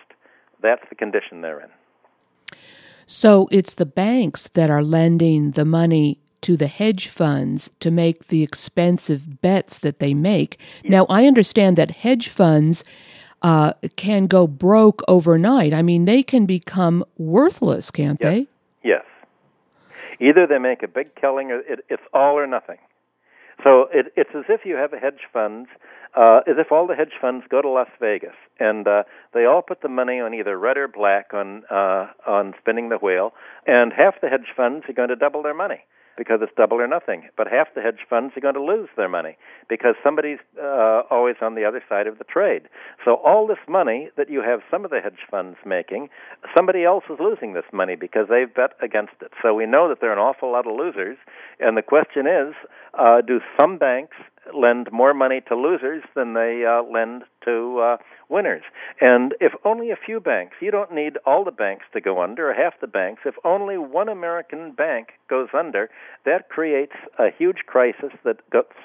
[0.60, 1.70] That's the condition they're in.
[3.06, 8.28] So it's the banks that are lending the money to the hedge funds to make
[8.28, 10.60] the expensive bets that they make.
[10.84, 12.84] Now, I understand that hedge funds
[13.40, 15.72] uh, can go broke overnight.
[15.72, 18.30] I mean, they can become worthless, can't yes.
[18.30, 18.46] they?
[18.82, 19.04] Yes.
[20.20, 22.78] Either they make a big killing, or it, it's all or nothing.
[23.62, 25.66] So it, it's as if you have a hedge fund,
[26.14, 29.62] uh, as if all the hedge funds go to Las Vegas and uh, they all
[29.62, 33.32] put the money on either red or black on uh, on spinning the wheel,
[33.66, 35.80] and half the hedge funds are going to double their money
[36.16, 37.28] because it's double or nothing.
[37.36, 39.36] But half the hedge funds are going to lose their money
[39.68, 42.62] because somebody's uh, always on the other side of the trade.
[43.04, 46.08] So all this money that you have some of the hedge funds making,
[46.56, 49.32] somebody else is losing this money because they've bet against it.
[49.42, 51.16] So we know that there are an awful lot of losers.
[51.60, 52.54] And the question is,
[52.98, 54.16] uh, do some banks
[54.54, 57.96] lend more money to losers than they uh, lend to uh,
[58.28, 58.62] winners.
[59.00, 62.50] And if only a few banks, you don't need all the banks to go under
[62.50, 63.22] or half the banks.
[63.24, 65.90] If only one American bank goes under,
[66.24, 68.38] that creates a huge crisis that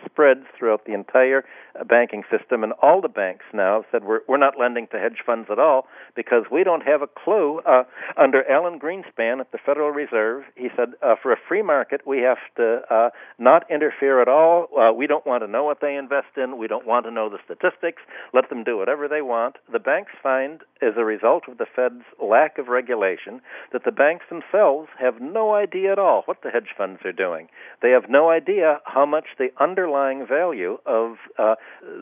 [0.05, 1.43] spreads throughout the entire
[1.79, 2.63] uh, banking system.
[2.63, 5.59] And all the banks now have said we're, we're not lending to hedge funds at
[5.59, 7.59] all because we don't have a clue.
[7.65, 7.83] Uh,
[8.17, 12.19] under Alan Greenspan at the Federal Reserve, he said uh, for a free market, we
[12.19, 14.67] have to uh, not interfere at all.
[14.77, 16.57] Uh, we don't want to know what they invest in.
[16.57, 18.01] We don't want to know the statistics.
[18.49, 19.57] Them do whatever they want.
[19.71, 24.25] The banks find, as a result of the Fed's lack of regulation, that the banks
[24.29, 27.47] themselves have no idea at all what the hedge funds are doing.
[27.81, 31.55] They have no idea how much the underlying value of uh,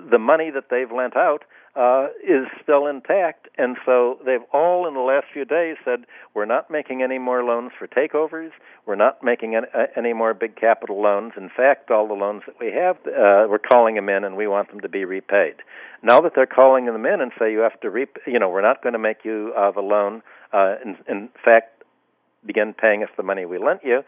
[0.10, 1.44] the money that they've lent out
[1.78, 3.48] uh, is still intact.
[3.58, 7.44] And so they've all, in the last few days, said we're not making any more
[7.44, 8.50] loans for takeovers.
[8.86, 11.34] We're not making any, uh, any more big capital loans.
[11.38, 14.48] In fact, all the loans that we have, uh, we're calling them in, and we
[14.48, 15.56] want them to be repaid.
[16.02, 18.62] Now that they're calling them in and say you have to, re- you know, we're
[18.62, 20.24] not going to make you uh, the loan.
[20.52, 21.84] Uh, in, in fact,
[22.46, 24.04] begin paying us the money we lent you.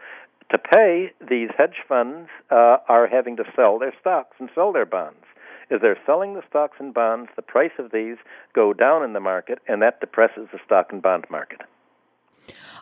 [0.52, 4.86] To pay, these hedge funds uh, are having to sell their stocks and sell their
[4.88, 5.24] bonds
[5.70, 8.18] is they're selling the stocks and bonds, the price of these
[8.54, 11.62] go down in the market, and that depresses the stock and bond market.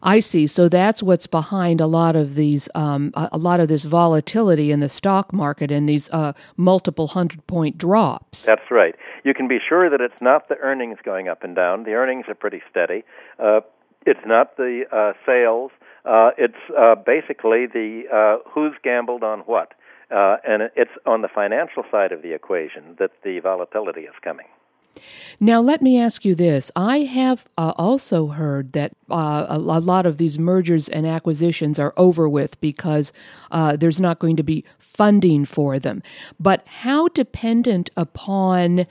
[0.02, 0.48] I see.
[0.48, 4.80] So that's what's behind a lot of these, um, a lot of this volatility in
[4.80, 8.44] the stock market and these uh, multiple hundred point drops.
[8.44, 8.96] That's right.
[9.24, 11.84] You can be sure that it's not the earnings going up and down.
[11.84, 13.04] The earnings are pretty steady.
[13.40, 13.62] Uh,
[14.06, 15.72] it's not the uh, sales.
[16.06, 19.74] Uh, it's uh, basically the uh, who's gambled on what.
[20.10, 24.46] Uh, and it's on the financial side of the equation that the volatility is coming.
[25.40, 26.72] Now, let me ask you this.
[26.76, 31.94] I have uh, also heard that uh, a, lot of these mergers and acquisitions are
[31.98, 33.12] over with because
[33.52, 36.02] uh, there's not going to be funding for them.
[36.40, 38.88] But how dependent upon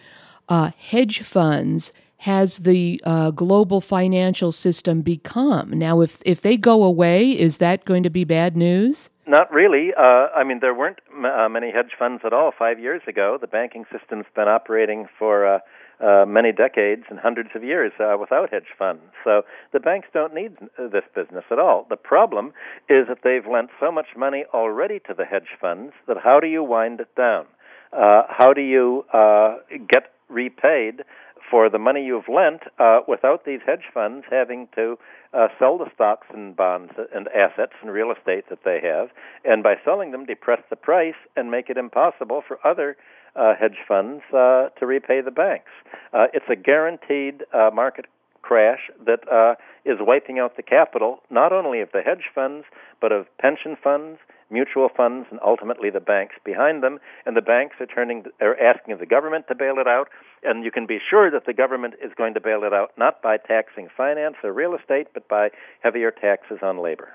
[0.49, 5.71] uh, hedge funds has the uh, global financial system become?
[5.79, 9.11] Now, if, if they go away, is that going to be bad news?
[9.27, 9.91] Not really.
[9.97, 13.39] Uh, I mean, there weren't m- uh, many hedge funds at all five years ago.
[13.41, 15.59] The banking system's been operating for uh,
[16.01, 19.03] uh, many decades and hundreds of years uh, without hedge funds.
[19.25, 21.87] So the banks don't need this business at all.
[21.89, 22.53] The problem
[22.89, 26.47] is that they've lent so much money already to the hedge funds that how do
[26.47, 27.47] you wind it down?
[27.93, 29.57] Uh, how do you uh,
[29.89, 31.03] get repaid
[31.51, 34.99] for the money you've lent uh, without these hedge funds having to
[35.33, 39.09] uh, sell the stocks and bonds and assets and real estate that they have,
[39.45, 42.97] and by selling them, depress the price and make it impossible for other
[43.35, 45.71] uh, hedge funds uh, to repay the banks.
[46.13, 48.07] Uh, it's a guaranteed uh, market
[48.47, 49.55] crash that uh,
[49.85, 52.65] is wiping out the capital not only of the hedge funds
[53.01, 56.99] but of pension funds mutual funds, and ultimately the banks behind them.
[57.25, 60.09] And the banks are turning are asking the government to bail it out.
[60.43, 63.23] And you can be sure that the government is going to bail it out not
[63.23, 67.15] by taxing finance or real estate, but by heavier taxes on labor.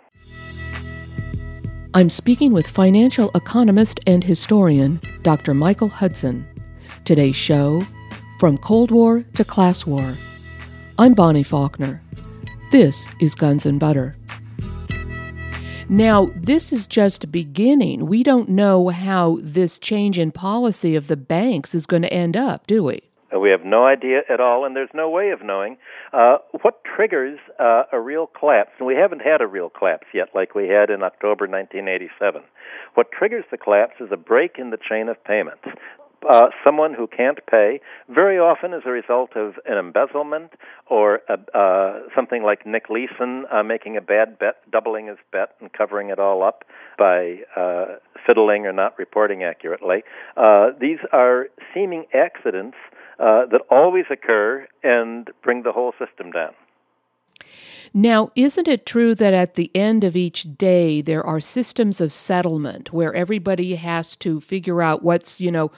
[1.94, 5.54] I'm speaking with financial economist and historian Dr.
[5.54, 6.48] Michael Hudson.
[7.04, 7.86] Today's show
[8.39, 10.15] From Cold War to Class War.
[10.98, 12.02] I'm Bonnie Faulkner.
[12.72, 14.15] This is Guns and Butter.
[15.91, 18.06] Now, this is just beginning.
[18.06, 22.38] We don't know how this change in policy of the banks is going to end
[22.38, 23.01] up, do we?
[23.36, 25.75] Uh, we have no idea at all, and there's no way of knowing
[26.13, 28.71] uh, what triggers uh, a real collapse.
[28.80, 32.41] And we haven't had a real collapse yet, like we had in October 1987.
[32.93, 35.67] What triggers the collapse is a break in the chain of payments
[36.29, 37.79] uh, someone who can't pay,
[38.10, 40.51] very often as a result of an embezzlement
[40.89, 45.55] or a, uh, something like Nick Leeson uh, making a bad bet, doubling his bet
[45.60, 46.63] and covering it all up
[46.97, 50.03] by uh, fiddling or not reporting accurately.
[50.38, 52.77] Uh, these are seeming accidents
[53.19, 56.53] uh, that always occur and bring the whole system down.
[57.93, 62.13] Now, isn't it true that at the end of each day there are systems of
[62.13, 65.72] settlement where everybody has to figure out what's, you know,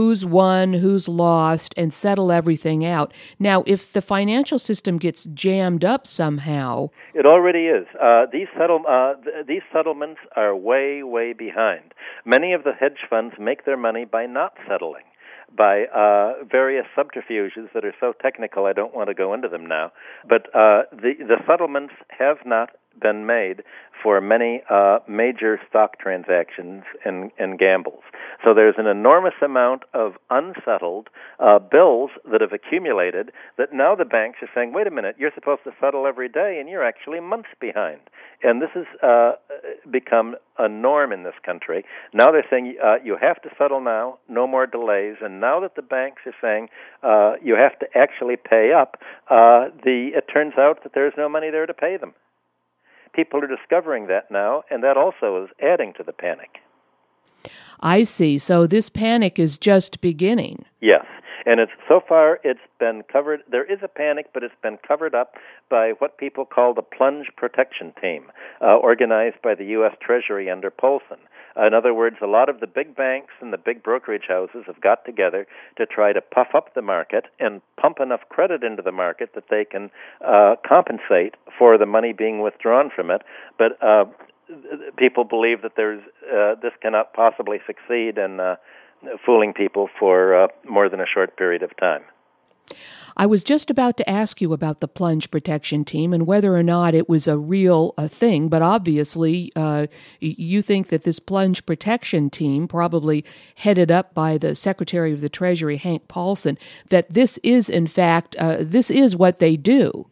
[0.00, 3.12] who's won, who's lost, and settle everything out.
[3.38, 7.86] Now, if the financial system gets jammed up somehow, it already is.
[8.02, 11.92] Uh, these settle uh, th- these settlements are way way behind.
[12.24, 15.04] Many of the hedge funds make their money by not settling
[15.54, 19.66] by uh, various subterfuges that are so technical I don't want to go into them
[19.66, 19.92] now.
[20.26, 22.70] But uh, the the settlements have not
[23.00, 23.62] been made
[24.02, 28.02] for many uh, major stock transactions and, and gambles.
[28.44, 34.04] So there's an enormous amount of unsettled uh, bills that have accumulated that now the
[34.04, 37.20] banks are saying, wait a minute, you're supposed to settle every day and you're actually
[37.20, 38.00] months behind.
[38.42, 39.32] And this has uh,
[39.90, 41.84] become a norm in this country.
[42.14, 45.16] Now they're saying uh, you have to settle now, no more delays.
[45.20, 46.68] And now that the banks are saying
[47.02, 48.96] uh, you have to actually pay up,
[49.28, 52.14] uh, the, it turns out that there's no money there to pay them
[53.12, 56.58] people are discovering that now, and that also is adding to the panic.
[57.80, 58.38] I see.
[58.38, 60.64] So this panic is just beginning.
[60.80, 61.06] Yes.
[61.46, 65.14] And it's so far it's been covered there is a panic but it's been covered
[65.14, 65.34] up
[65.70, 68.30] by what people call the plunge protection team
[68.60, 71.18] uh, organized by the US Treasury under Paulson.
[71.56, 74.80] In other words, a lot of the big banks and the big brokerage houses have
[74.80, 75.46] got together
[75.76, 79.44] to try to puff up the market and pump enough credit into the market that
[79.50, 79.90] they can
[80.24, 83.22] uh, compensate for the money being withdrawn from it.
[83.58, 84.04] But uh,
[84.96, 88.56] people believe that there's uh, this cannot possibly succeed in uh,
[89.24, 92.02] fooling people for uh, more than a short period of time.
[93.16, 96.62] I was just about to ask you about the plunge protection team and whether or
[96.62, 99.86] not it was a real a thing, but obviously uh,
[100.20, 103.24] you think that this plunge protection team, probably
[103.56, 106.58] headed up by the Secretary of the Treasury, Hank Paulson,
[106.90, 110.06] that this is in fact uh, this is what they do.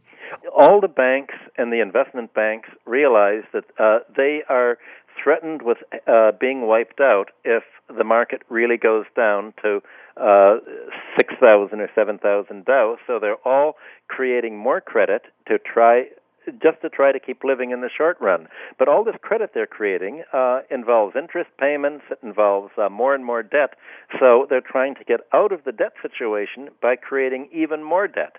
[0.57, 4.79] All the banks and the investment banks realize that uh, they are
[5.23, 7.63] threatened with uh, being wiped out if
[7.97, 9.81] the market really goes down to
[10.21, 10.57] uh,
[11.17, 12.97] 6,000 or 7,000 Dow.
[13.07, 13.75] So they're all
[14.09, 16.05] creating more credit to try
[16.63, 18.49] just to try to keep living in the short run.
[18.79, 23.25] But all this credit they're creating uh, involves interest payments, it involves uh, more and
[23.25, 23.75] more debt.
[24.19, 28.37] So they're trying to get out of the debt situation by creating even more debt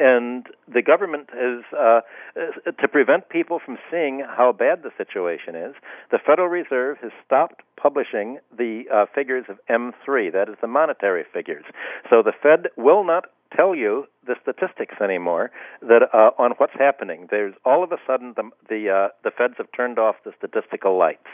[0.00, 2.00] and the government is uh,
[2.34, 5.74] to prevent people from seeing how bad the situation is.
[6.10, 11.24] The Federal Reserve has stopped publishing the uh, figures of M3, that is the monetary
[11.32, 11.64] figures.
[12.08, 15.50] So the Fed will not tell you the statistics anymore
[15.82, 17.28] that uh, on what's happening.
[17.30, 20.98] There's all of a sudden the the, uh, the Feds have turned off the statistical
[20.98, 21.28] lights,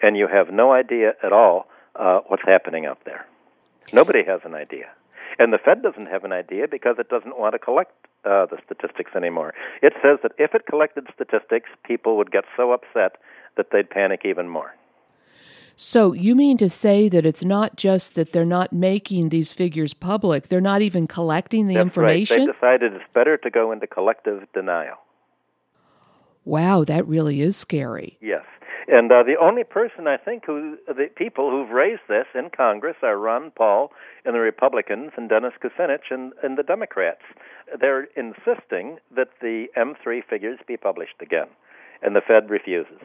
[0.00, 3.26] and you have no idea at all uh, what's happening out there.
[3.92, 4.86] Nobody has an idea.
[5.38, 7.92] And the Fed doesn't have an idea because it doesn't want to collect
[8.24, 9.54] uh, the statistics anymore.
[9.82, 13.16] It says that if it collected statistics, people would get so upset
[13.56, 14.74] that they'd panic even more.
[15.78, 19.92] So you mean to say that it's not just that they're not making these figures
[19.92, 22.38] public, they're not even collecting the That's information?
[22.38, 22.46] Right.
[22.46, 24.96] They decided it's better to go into collective denial.
[26.46, 28.16] Wow, that really is scary.
[28.22, 28.44] Yes.
[28.88, 32.96] And uh, the only person I think who the people who've raised this in Congress
[33.02, 33.90] are Ron Paul
[34.24, 37.22] and the Republicans and Dennis Kucinich and, and the Democrats.
[37.80, 41.48] They're insisting that the M3 figures be published again,
[42.00, 43.00] and the Fed refuses.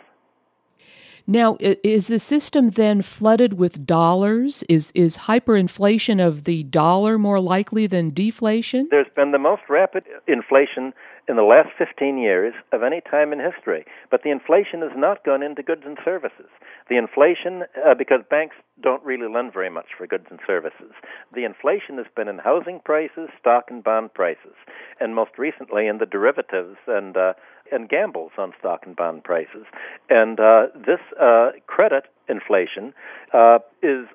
[1.28, 4.64] Now, is the system then flooded with dollars?
[4.68, 8.88] Is is hyperinflation of the dollar more likely than deflation?
[8.90, 10.94] There's been the most rapid inflation
[11.28, 13.86] in the last 15 years of any time in history.
[14.09, 16.49] But the inflation has not gone into goods and services.
[16.89, 20.91] The inflation, uh, because banks don't really lend very much for goods and services,
[21.34, 24.55] the inflation has been in housing prices, stock and bond prices,
[24.99, 27.34] and most recently in the derivatives and uh,
[27.72, 29.65] and gambles on stock and bond prices.
[30.09, 32.93] And uh, this uh, credit inflation
[33.34, 34.07] uh, is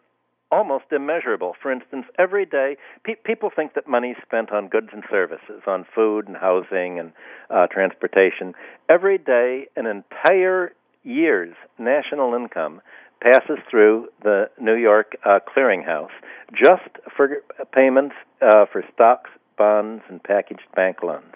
[0.51, 1.55] almost immeasurable.
[1.61, 5.63] For instance, every day pe- people think that money is spent on goods and services,
[5.67, 7.13] on food and housing and
[7.51, 8.55] uh, transportation.
[8.89, 10.73] Every day, an entire
[11.03, 12.81] year's national income
[13.21, 16.11] passes through the New York uh, clearinghouse
[16.53, 17.43] just for
[17.73, 21.35] payments uh, for stocks, bonds, and packaged bank loans.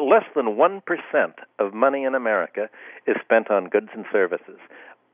[0.00, 0.80] Less than 1%
[1.58, 2.68] of money in America
[3.06, 4.58] is spent on goods and services.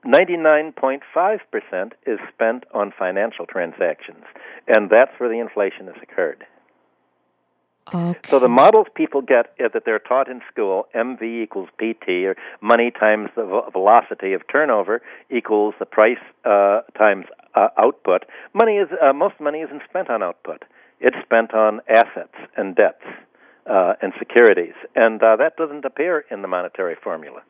[0.04, 4.24] 99.5% is spent on financial transactions,
[4.66, 6.44] and that's where the inflation has occurred.
[7.92, 8.18] Okay.
[8.28, 12.90] So the models people get that they're taught in school, MV equals PT, or money
[12.90, 18.24] times the velocity of turnover equals the price uh, times uh, output.
[18.54, 20.64] Money is uh, most money isn't spent on output;
[21.00, 23.04] it's spent on assets and debts
[23.66, 27.42] uh, and securities, and uh, that doesn't appear in the monetary formula.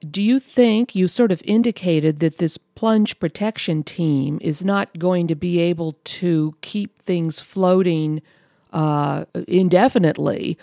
[0.00, 5.26] Do you think you sort of indicated that this plunge protection team is not going
[5.28, 8.22] to be able to keep things floating
[8.72, 10.58] uh, indefinitely?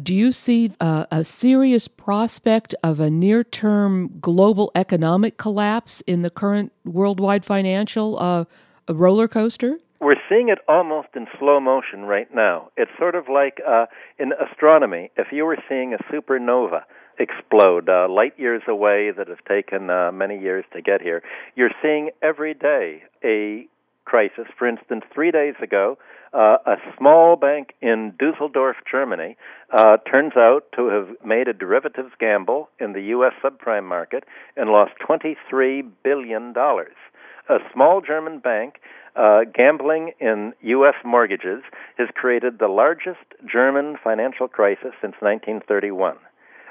[0.00, 6.22] Do you see a, a serious prospect of a near term global economic collapse in
[6.22, 8.44] the current worldwide financial uh,
[8.88, 9.78] roller coaster?
[10.00, 12.68] We're seeing it almost in slow motion right now.
[12.76, 13.86] It's sort of like uh,
[14.18, 16.82] in astronomy, if you were seeing a supernova
[17.18, 21.22] explode uh, light years away that have taken uh, many years to get here,
[21.54, 23.66] you're seeing every day a
[24.04, 24.46] crisis.
[24.58, 25.98] For instance, three days ago,
[26.32, 29.36] uh, a small bank in Dusseldorf, Germany,
[29.72, 33.32] uh, turns out to have made a derivatives gamble in the U.S.
[33.42, 34.24] subprime market
[34.56, 36.54] and lost $23 billion.
[36.56, 38.80] A small German bank
[39.16, 40.94] uh, gambling in U.S.
[41.04, 41.62] mortgages
[41.96, 46.16] has created the largest German financial crisis since 1931.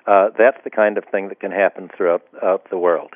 [0.07, 3.13] Uh, that's the kind of thing that can happen throughout uh, the world.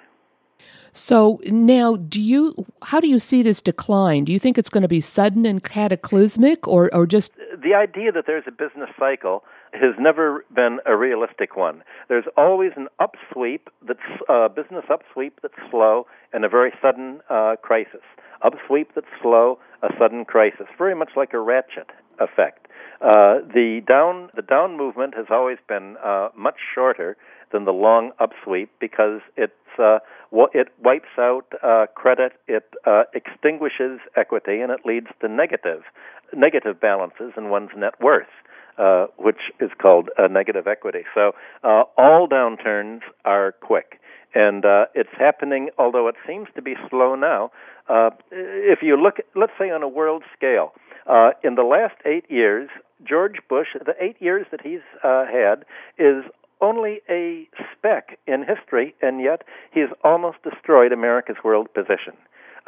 [0.91, 2.65] So now, do you?
[2.83, 4.25] How do you see this decline?
[4.25, 7.31] Do you think it's going to be sudden and cataclysmic, or or just
[7.61, 11.83] the idea that there's a business cycle has never been a realistic one.
[12.07, 17.55] There's always an upsweep that's uh, business upsweep that's slow and a very sudden uh,
[17.61, 18.01] crisis.
[18.43, 22.67] Upsweep that's slow, a sudden crisis, very much like a ratchet effect.
[23.01, 27.15] Uh, the down the down movement has always been uh, much shorter
[27.51, 29.99] than the long upsweep because it's uh,
[30.53, 35.83] it wipes out uh, credit, it uh, extinguishes equity, and it leads to negative
[36.35, 38.27] negative balances in one's net worth.
[38.77, 41.01] Uh, which is called negative equity.
[41.13, 41.33] So
[41.65, 43.99] uh, all downturns are quick,
[44.33, 45.69] and uh, it's happening.
[45.77, 47.51] Although it seems to be slow now,
[47.89, 50.71] uh, if you look, let's say on a world scale,
[51.07, 52.69] uh, in the last eight years,
[53.07, 55.65] George Bush, the eight years that he's had,
[55.97, 56.23] is
[56.61, 62.13] only a speck in history, and yet he's almost destroyed America's world position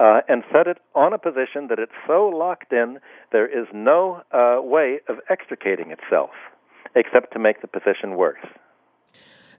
[0.02, 3.00] uh, and set it on a position that it's so locked in
[3.32, 6.32] there is no uh, way of extricating itself
[6.96, 8.46] except to make the position worse.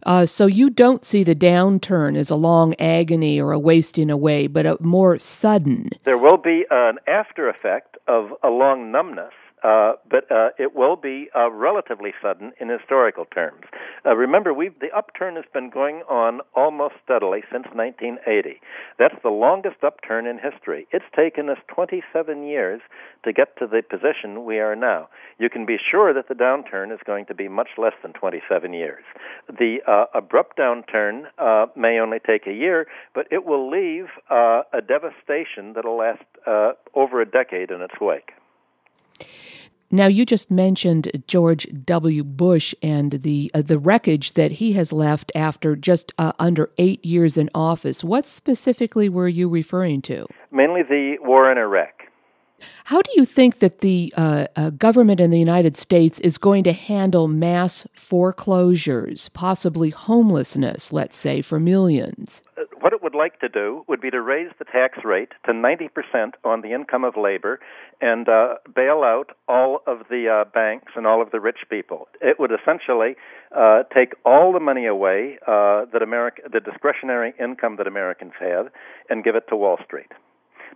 [0.05, 4.49] Uh, so you don't see the downturn as a long agony or a wasting away,
[4.49, 5.89] but a more sudden.
[6.05, 9.33] There will be an after effect of a long numbness
[9.63, 13.63] uh, but uh, it will be uh, relatively sudden in historical terms.
[14.05, 18.61] Uh, remember, we the upturn has been going on almost steadily since 1980.
[18.99, 20.87] That's the longest upturn in history.
[20.91, 22.81] It's taken us 27 years
[23.25, 25.09] to get to the position we are now.
[25.39, 28.73] You can be sure that the downturn is going to be much less than 27
[28.73, 29.05] years.
[29.49, 34.81] The uh, abrupt downturn uh, may only take a year, but it will leave a
[34.87, 36.25] devastation that'll last
[36.95, 38.33] over a decade in its wake.
[39.95, 42.25] Now, you just mentioned George W.
[42.25, 47.05] Bush and the uh, the wreckage that he has left after just uh, under eight
[47.05, 48.03] years in office.
[48.03, 50.27] What specifically were you referring to?
[50.51, 52.05] Mainly the war in Iraq.
[52.85, 56.65] How do you think that the uh, uh, government in the United States is going
[56.65, 62.43] to handle mass foreclosures, possibly homelessness, let's say, for millions?
[63.13, 66.73] Would like to do would be to raise the tax rate to 90% on the
[66.73, 67.61] income of labor
[68.01, 72.09] and uh, bail out all of the uh, banks and all of the rich people.
[72.23, 73.17] It would essentially
[73.55, 78.69] uh, take all the money away uh, that America, the discretionary income that Americans have,
[79.11, 80.13] and give it to Wall Street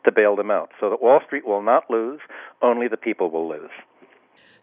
[0.04, 2.20] to bail them out so that Wall Street will not lose,
[2.60, 3.70] only the people will lose.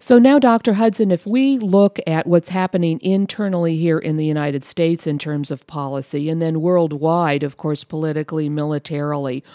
[0.04, 0.74] So now, Dr.
[0.74, 5.50] Hudson, if we look at what's happening internally here in the United States in terms
[5.50, 9.46] of policy, and then worldwide, of course, politically, militarily,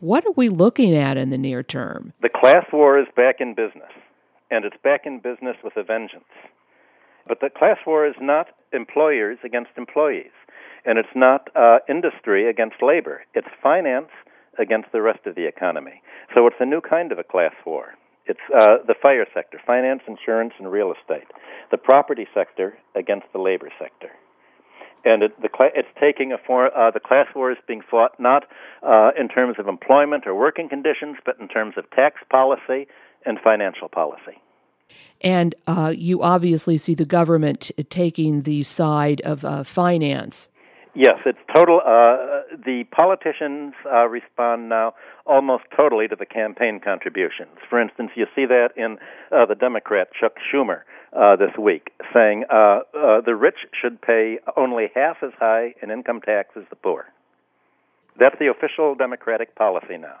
[0.00, 2.12] what are we looking at in the near term?
[2.20, 3.88] The class war is back in business,
[4.50, 6.24] and it's back in business with a vengeance.
[7.26, 10.36] But the class war is not employers against employees,
[10.84, 13.22] and it's not uh, industry against labor.
[13.32, 14.10] It's finance
[14.58, 16.02] against the rest of the economy.
[16.34, 17.94] So it's a new kind of a class war.
[18.26, 21.28] It's uh, the fire sector, finance, insurance, and real estate.
[21.70, 24.10] The property sector against the labor sector.
[25.04, 26.70] And it, the, it's taking a form.
[26.76, 28.44] Uh, the class war is being fought not
[28.82, 32.88] uh, in terms of employment or working conditions, but in terms of tax policy
[33.24, 34.42] and financial policy.
[35.20, 40.48] And uh, you obviously see the government taking the side of uh, finance
[40.96, 41.82] Yes, it's total.
[41.84, 44.94] Uh, the politicians uh, respond now
[45.26, 47.58] almost totally to the campaign contributions.
[47.68, 48.96] For instance, you see that in
[49.30, 50.80] uh, the Democrat Chuck Schumer
[51.12, 55.90] uh, this week saying uh, uh, the rich should pay only half as high in
[55.90, 57.04] income tax as the poor.
[58.18, 60.16] That's the official Democratic policy now.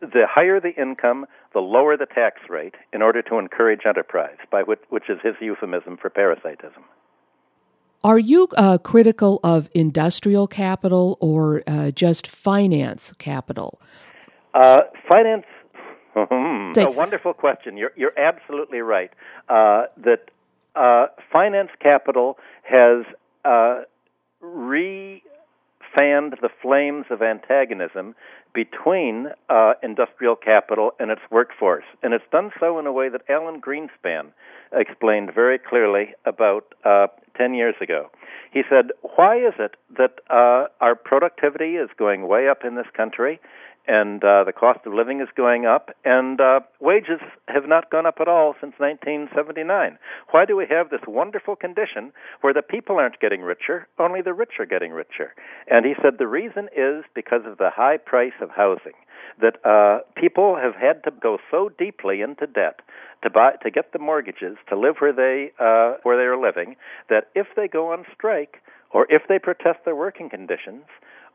[0.00, 4.62] The higher the income, the lower the tax rate in order to encourage enterprise, by
[4.62, 6.84] which, which is his euphemism for parasitism.
[8.04, 13.80] Are you uh, critical of industrial capital or uh, just finance capital?
[14.54, 15.46] Uh, finance.
[16.16, 17.76] a wonderful question.
[17.76, 19.10] You're you're absolutely right.
[19.48, 20.30] Uh, that
[20.76, 23.04] uh, finance capital has
[23.44, 23.82] uh,
[24.40, 25.22] re
[25.96, 28.14] fanned the flames of antagonism
[28.58, 31.84] between uh, industrial capital and its workforce.
[32.02, 34.32] And it's done so in a way that Alan Greenspan
[34.72, 37.06] explained very clearly about uh,
[37.36, 38.10] 10 years ago.
[38.52, 42.88] He said, Why is it that uh, our productivity is going way up in this
[42.96, 43.38] country?
[43.88, 48.04] And uh, the cost of living is going up, and uh, wages have not gone
[48.04, 49.98] up at all since 1979.
[50.30, 52.12] Why do we have this wonderful condition
[52.42, 55.34] where the people aren't getting richer, only the rich are getting richer?
[55.68, 58.92] And he said the reason is because of the high price of housing.
[59.40, 62.80] That uh, people have had to go so deeply into debt
[63.22, 66.76] to buy to get the mortgages to live where they uh, where they are living
[67.08, 70.84] that if they go on strike or if they protest their working conditions,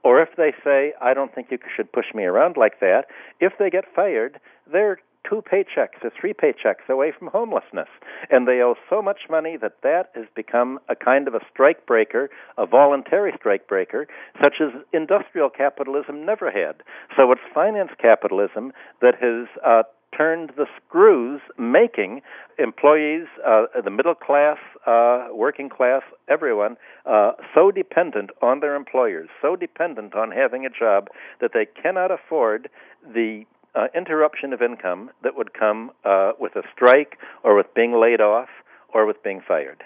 [0.04, 3.06] or if they say, I don't think you should push me around like that,
[3.40, 4.40] if they get fired,
[4.72, 7.88] they're two paychecks or three paychecks away from homelessness.
[8.30, 11.86] And they owe so much money that that has become a kind of a strike
[11.86, 14.08] breaker, a voluntary strike breaker,
[14.42, 16.84] such as industrial capitalism never had.
[17.16, 19.84] So it's finance capitalism that has uh,
[20.16, 22.22] turned the screws, making
[22.60, 29.30] employees, uh, the middle class, uh, working class, everyone, uh, so dependent on their employers,
[29.42, 31.08] so dependent on having a job
[31.42, 32.70] that they cannot afford
[33.04, 33.44] the
[33.76, 38.22] uh, interruption of income that would come uh, with a strike or with being laid
[38.22, 38.50] off
[38.94, 39.84] or with being fired.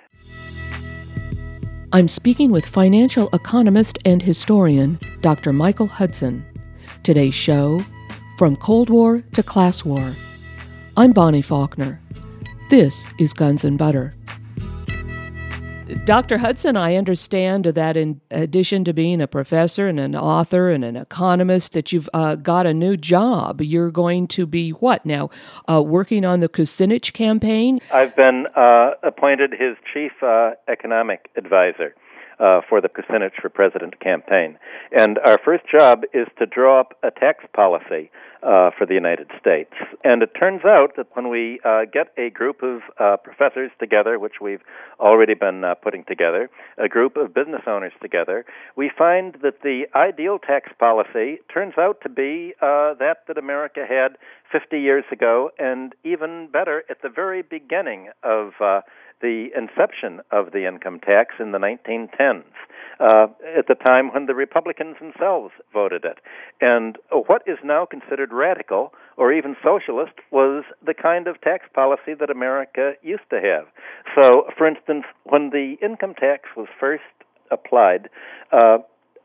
[1.94, 5.54] I'm speaking with financial economist and historian Dr.
[5.54, 6.46] Michael Hudson.
[7.04, 7.82] Today's show
[8.38, 10.14] from Cold War to Class War.
[10.96, 12.00] I'm Bonnie Faulkner.
[12.70, 14.14] This is Guns and Butter.
[16.06, 16.38] Dr.
[16.38, 20.96] Hudson, I understand that in addition to being a professor and an author and an
[20.96, 23.62] economist, that you've uh, got a new job.
[23.62, 25.30] You're going to be what now?
[25.68, 27.80] Uh, working on the Kucinich campaign?
[27.92, 31.96] I've been uh, appointed his chief uh, economic advisor
[32.40, 34.58] uh, for the Kucinich for President campaign.
[34.92, 38.12] And our first job is to draw up a tax policy
[38.44, 39.74] uh, for the United States.
[40.04, 44.20] And it turns out that when we uh, get a group of uh, professors together,
[44.20, 44.62] which we've
[45.00, 49.86] already been uh, putting together, a group of business owners together, we find that the
[49.96, 54.18] ideal tax policy turns out to be uh, that that America had
[54.52, 58.52] 50 years ago, and even better, at the very beginning of
[59.22, 62.44] the inception of the income tax in the 1910s,
[63.00, 66.20] uh, at the time when the Republicans themselves voted it.
[66.62, 72.14] And what is now considered radical or even socialist was the kind of tax policy
[72.20, 73.66] that America used to have.
[74.16, 77.04] So, for instance, when the income tax was first
[77.52, 78.10] applied,
[78.52, 78.80] uh,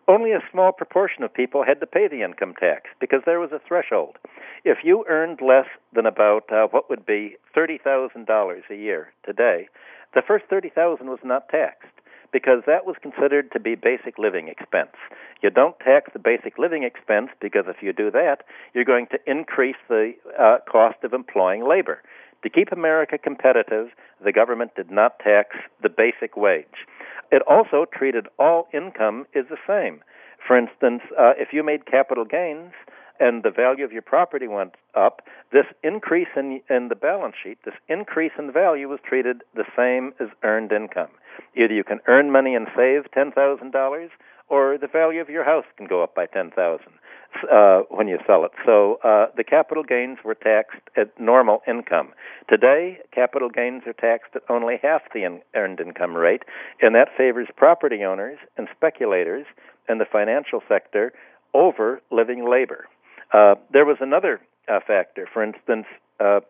[0.09, 3.53] only a small proportion of people had to pay the income tax because there was
[3.53, 4.17] a threshold.
[4.65, 9.69] If you earned less than about uh, what would be $30,000 a year today,
[10.15, 11.89] the first 30,000 was not taxed
[12.33, 14.97] because that was considered to be basic living expense.
[15.43, 18.39] You don't tax the basic living expense because if you do that,
[18.75, 22.03] you're going to increase the uh, cost of employing labor.
[22.43, 23.89] To keep America competitive,
[24.25, 26.87] the government did not tax the basic wage.
[27.33, 30.03] It also treated all income as the same.
[30.47, 32.73] For instance, uh, if you made capital gains,
[33.21, 35.23] and the value of your property went up,
[35.53, 40.13] this increase in, in the balance sheet, this increase in value was treated the same
[40.19, 41.11] as earned income.
[41.57, 44.09] Either you can earn money and save $10,000,
[44.49, 46.81] or the value of your house can go up by 10000
[47.51, 48.53] uh, when you sell it.
[48.65, 52.11] So uh, the capital gains were taxed at normal income.
[52.49, 56.43] Today, capital gains are taxed at only half the in- earned income rate,
[56.81, 59.47] and that favors property owners and speculators
[59.89, 61.13] and the financial sector
[61.55, 62.87] over living labor.
[63.33, 65.29] Uh, there was another uh, factor.
[65.33, 65.87] For instance,
[66.21, 66.41] uh,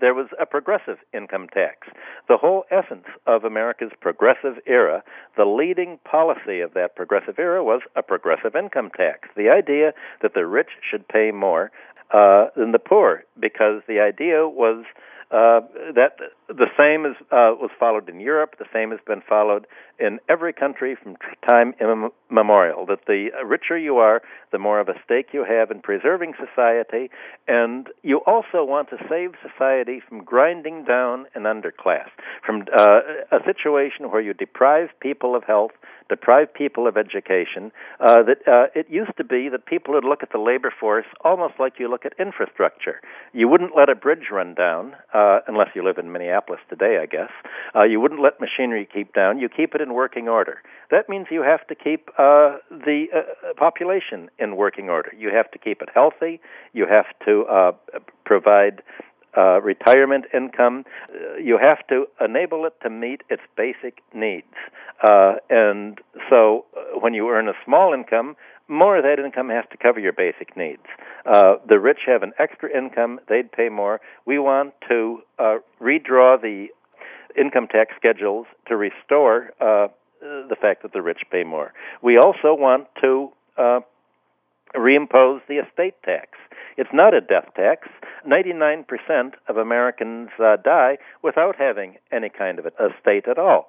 [0.00, 1.88] there was a progressive income tax.
[2.28, 5.02] The whole essence of America's progressive era,
[5.36, 9.28] the leading policy of that progressive era was a progressive income tax.
[9.36, 9.92] The idea
[10.22, 11.70] that the rich should pay more
[12.12, 14.84] uh, than the poor, because the idea was
[15.30, 15.60] uh,
[15.94, 16.16] that
[16.48, 18.56] the same is, uh, was followed in Europe.
[18.58, 19.66] The same has been followed
[19.98, 21.16] in every country from
[21.46, 22.86] time immemorial.
[22.86, 24.22] That the richer you are,
[24.52, 27.10] the more of a stake you have in preserving society,
[27.46, 32.08] and you also want to save society from grinding down an underclass,
[32.44, 33.00] from uh,
[33.30, 35.72] a situation where you deprive people of health,
[36.08, 37.72] deprive people of education.
[38.00, 41.06] Uh, that uh, it used to be that people would look at the labor force
[41.24, 43.00] almost like you look at infrastructure.
[43.32, 47.06] You wouldn't let a bridge run down uh, unless you live in Minneapolis today, I
[47.06, 47.30] guess.
[47.74, 49.38] Uh, you wouldn't let machinery keep down.
[49.38, 50.62] You keep it in working order.
[50.90, 55.12] That means you have to keep uh, the uh, population in working order.
[55.16, 56.40] You have to keep it healthy.
[56.72, 57.72] You have to uh,
[58.24, 58.82] provide
[59.36, 60.84] uh, retirement income.
[61.08, 64.46] Uh, you have to enable it to meet its basic needs.
[65.02, 65.98] Uh, and
[66.28, 68.36] so uh, when you earn a small income,
[68.68, 70.82] more of that income has to cover your basic needs.
[71.24, 74.00] Uh, the rich have an extra income, they'd pay more.
[74.26, 76.68] We want to uh, redraw the
[77.38, 81.72] income tax schedules to restore the fact that the rich pay more.
[82.02, 83.30] We also want to
[84.74, 86.30] reimpose the estate tax.
[86.76, 87.88] It's not a death tax.
[88.26, 88.84] 99%
[89.48, 93.68] of Americans uh, die without having any kind of estate at all.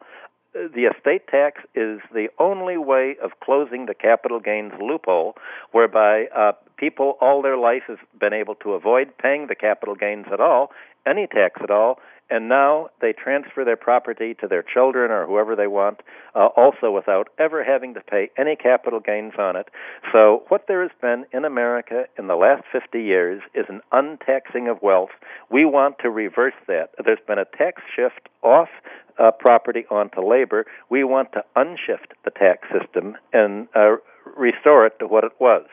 [0.53, 5.35] The estate tax is the only way of closing the capital gains loophole
[5.71, 10.25] whereby uh, people all their life have been able to avoid paying the capital gains
[10.33, 10.71] at all,
[11.05, 11.99] any tax at all,
[12.29, 16.01] and now they transfer their property to their children or whoever they want,
[16.35, 19.69] uh, also without ever having to pay any capital gains on it.
[20.11, 24.69] So, what there has been in America in the last 50 years is an untaxing
[24.69, 25.09] of wealth.
[25.49, 26.91] We want to reverse that.
[27.03, 28.69] There's been a tax shift off
[29.19, 30.65] uh, property onto labor.
[30.89, 33.97] We want to unshift the tax system and uh,
[34.37, 35.65] restore it to what it was.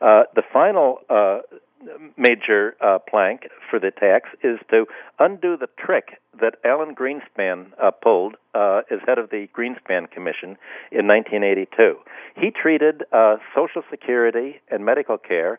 [0.00, 1.40] Uh, the final uh,
[2.16, 4.86] major uh, plank for the tax is to
[5.18, 10.56] undo the trick that Alan Greenspan uh, pulled uh, as head of the Greenspan Commission
[10.92, 11.96] in 1982.
[12.36, 15.58] He treated uh, Social Security and medical care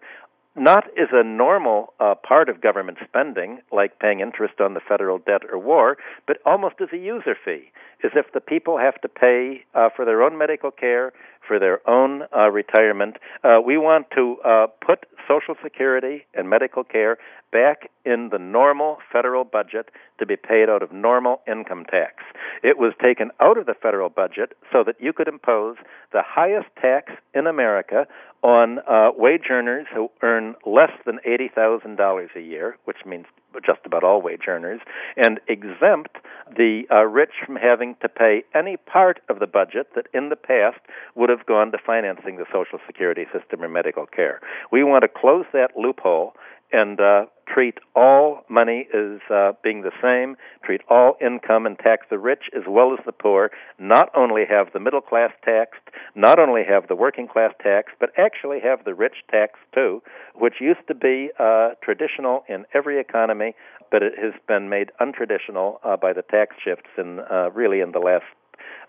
[0.55, 5.17] not as a normal uh, part of government spending, like paying interest on the federal
[5.17, 5.97] debt or war,
[6.27, 7.71] but almost as a user fee,
[8.03, 11.13] as if the people have to pay uh, for their own medical care,
[11.45, 13.17] for their own uh, retirement.
[13.43, 17.17] Uh, we want to uh, put Social Security and medical care
[17.51, 19.89] back in the normal federal budget
[20.19, 22.23] to be paid out of normal income tax.
[22.63, 25.77] It was taken out of the federal budget so that you could impose
[26.13, 28.07] the highest tax in America
[28.43, 33.25] on uh, wage earners who earn less than $80,000 a year, which means
[33.65, 34.81] just about all wage earners,
[35.17, 36.17] and exempt
[36.55, 40.35] the uh, rich from having to pay any part of the budget that in the
[40.35, 40.79] past
[41.15, 44.41] would have gone to financing the Social Security system or medical care.
[44.71, 46.33] We want to close that loophole
[46.71, 52.05] and uh, treat all money as uh, being the same, treat all income and tax
[52.09, 55.81] the rich as well as the poor, not only have the middle class taxed,
[56.15, 60.01] not only have the working class taxed, but actually have the rich taxed too,
[60.35, 63.53] which used to be uh, traditional in every economy,
[63.91, 67.91] but it has been made untraditional uh, by the tax shifts in uh, really in
[67.91, 68.23] the last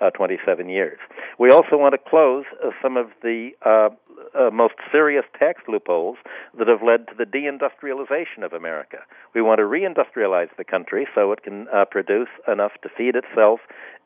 [0.03, 0.99] uh, 27 years.
[1.39, 3.91] We also want to close uh, some of the uh,
[4.39, 6.17] uh, most serious tax loopholes
[6.59, 8.99] that have led to the deindustrialization of America.
[9.35, 13.61] We want to reindustrialize the country so it can uh, produce enough to feed itself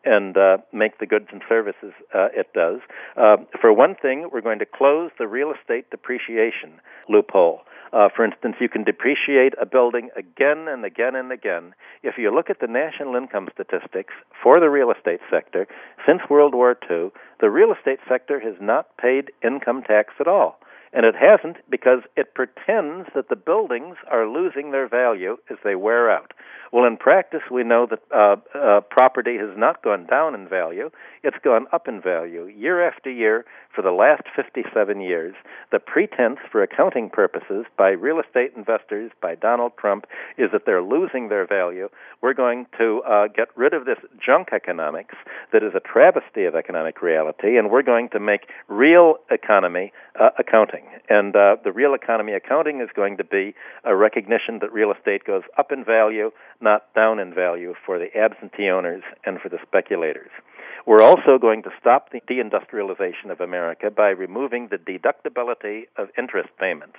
[0.05, 2.80] and uh, make the goods and services uh, it does.
[3.61, 7.62] For one thing, we're going to close the real estate depreciation loophole.
[7.93, 11.74] Uh, for instance, you can depreciate a building again and again and again.
[12.03, 15.66] If you look at the national income statistics for the real estate sector,
[16.07, 17.11] since World War II,
[17.41, 20.59] the real estate sector has not paid income tax at all.
[20.97, 25.74] And it hasn't because it pretends that the buildings are losing their value as they
[25.74, 26.32] wear out.
[26.72, 30.90] Well, in practice, we know that uh, uh, property has not gone down in value,
[31.22, 33.44] it's gone up in value year after year
[33.74, 35.34] for the last 57 years.
[35.70, 40.07] The pretense for accounting purposes by real estate investors, by Donald Trump,
[40.38, 41.88] is that they're losing their value.
[42.22, 45.14] We're going to uh, get rid of this junk economics
[45.53, 50.30] that is a travesty of economic reality, and we're going to make real economy uh,
[50.38, 50.86] accounting.
[51.09, 55.24] And uh, the real economy accounting is going to be a recognition that real estate
[55.24, 56.30] goes up in value,
[56.61, 60.30] not down in value for the absentee owners and for the speculators.
[60.87, 66.51] We're also going to stop the deindustrialization of America by removing the deductibility of interest
[66.61, 66.99] payments.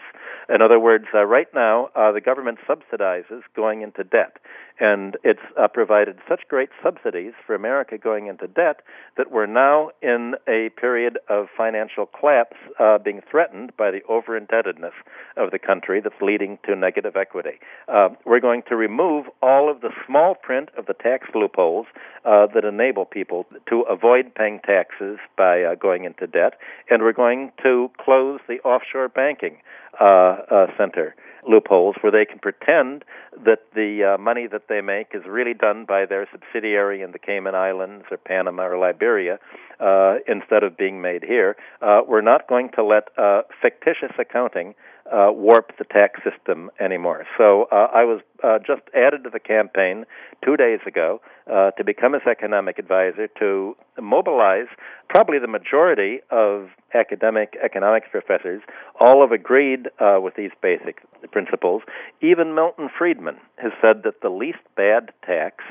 [0.49, 4.39] In other words, uh, right now, uh, the government subsidizes going into debt.
[4.79, 8.81] And it's uh, provided such great subsidies for America going into debt
[9.17, 14.37] that we're now in a period of financial collapse uh, being threatened by the over
[14.37, 14.93] indebtedness
[15.35, 17.59] of the country that's leading to negative equity.
[17.87, 21.87] Uh, we're going to remove all of the small print of the tax loopholes
[22.25, 26.53] uh, that enable people to avoid paying taxes by uh, going into debt,
[26.89, 29.57] and we're going to close the offshore banking
[29.99, 31.15] uh, center
[31.47, 33.03] loopholes where they can pretend
[33.45, 37.19] that the uh, money that they make is really done by their subsidiary in the
[37.19, 39.39] Cayman Islands or Panama or Liberia,
[39.79, 41.55] uh, instead of being made here.
[41.81, 44.73] Uh, we're not going to let uh, fictitious accounting
[45.11, 47.25] uh, warp the tax system anymore.
[47.37, 50.05] So uh, I was uh, just added to the campaign
[50.43, 51.21] two days ago
[51.51, 54.67] uh, to become his economic advisor to mobilize
[55.09, 58.61] probably the majority of academic economics professors.
[58.99, 61.81] All have agreed uh, with these basic principles.
[62.21, 65.63] Even Milton Friedman has said that the least bad tax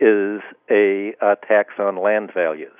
[0.00, 1.14] is a,
[1.46, 2.72] tax on land values.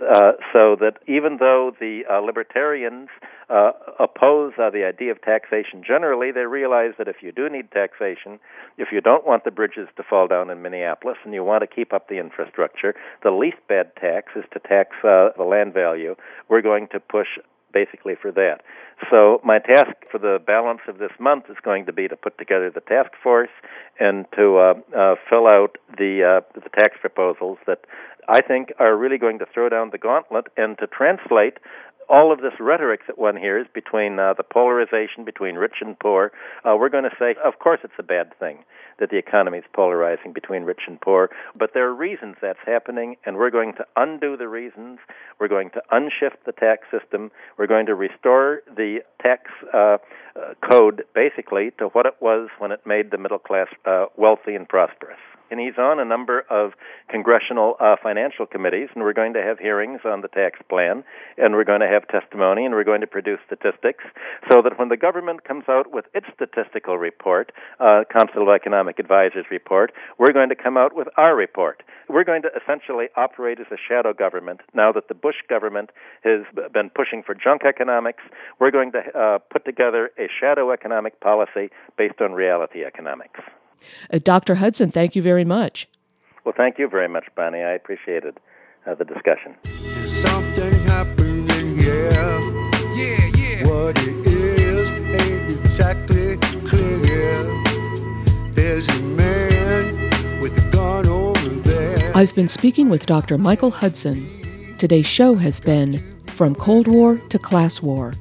[0.00, 3.08] Uh, so that even though the uh, libertarians
[3.50, 7.70] uh, oppose uh, the idea of taxation generally, they realize that if you do need
[7.70, 8.38] taxation,
[8.78, 11.66] if you don't want the bridges to fall down in Minneapolis and you want to
[11.66, 16.14] keep up the infrastructure, the least bad tax is to tax uh, the land value.
[16.48, 17.28] We're going to push
[17.72, 18.62] basically for that.
[19.10, 22.36] So my task for the balance of this month is going to be to put
[22.38, 23.50] together the task force
[23.98, 27.80] and to uh, uh, fill out the uh, the tax proposals that
[28.28, 31.58] I think are really going to throw down the gauntlet and to translate
[32.08, 36.32] all of this rhetoric that one hears between uh, the polarization between rich and poor,
[36.64, 38.58] uh, we're going to say, of course, it's a bad thing
[39.00, 43.16] that the economy is polarizing between rich and poor, but there are reasons that's happening,
[43.24, 44.98] and we're going to undo the reasons.
[45.38, 47.30] We're going to unshift the tax system.
[47.58, 49.98] We're going to restore the tax uh,
[50.36, 54.54] uh code basically to what it was when it made the middle class uh, wealthy
[54.54, 55.18] and prosperous
[55.50, 56.72] and he's on a number of
[57.08, 61.04] congressional uh, financial committees, and we're going to have hearings on the tax plan,
[61.36, 64.04] and we're going to have testimony, and we're going to produce statistics,
[64.48, 68.98] so that when the government comes out with its statistical report, uh, Council of Economic
[68.98, 71.82] Advisors report, we're going to come out with our report.
[72.08, 75.90] We're going to essentially operate as a shadow government now that the Bush government
[76.22, 76.42] has
[76.72, 78.22] been pushing for junk economics.
[78.58, 83.40] We're going to uh, put together a shadow economic policy based on reality economics.
[84.12, 84.56] Uh, Dr.
[84.56, 85.88] Hudson, thank you very much.
[86.44, 87.62] Well, thank you very much, Bonnie.
[87.62, 88.38] I appreciated
[88.86, 89.54] uh, the discussion.
[90.22, 92.10] Something happening here.
[92.94, 93.66] Yeah, yeah.
[93.66, 97.44] What it is ain't exactly clear.
[98.54, 102.16] There's a man with a gun over there.
[102.16, 103.38] I've been speaking with Dr.
[103.38, 104.74] Michael Hudson.
[104.78, 108.12] Today's show has been From Cold War to Class War.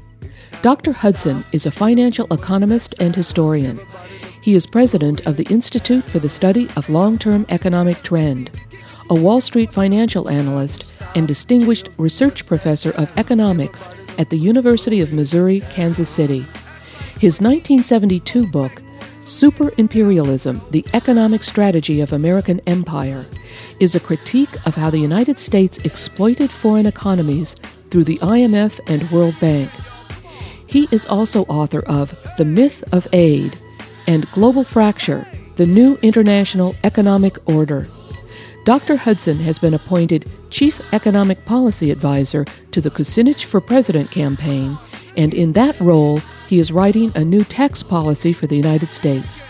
[0.62, 0.92] Dr.
[0.92, 3.80] Hudson is a financial economist and historian.
[4.42, 8.52] He is president of the Institute for the Study of Long Term Economic Trend,
[9.10, 10.84] a Wall Street financial analyst,
[11.16, 16.46] and distinguished research professor of economics at the University of Missouri, Kansas City.
[17.22, 18.82] His 1972 book,
[19.24, 23.26] Super Imperialism The Economic Strategy of American Empire,
[23.80, 27.56] is a critique of how the United States exploited foreign economies
[27.92, 29.70] through the IMF and World Bank.
[30.70, 33.58] He is also author of The Myth of Aid
[34.06, 37.88] and Global Fracture The New International Economic Order.
[38.66, 38.96] Dr.
[38.96, 44.78] Hudson has been appointed Chief Economic Policy Advisor to the Kucinich for President campaign,
[45.18, 49.42] and in that role, he is writing a new tax policy for the United States.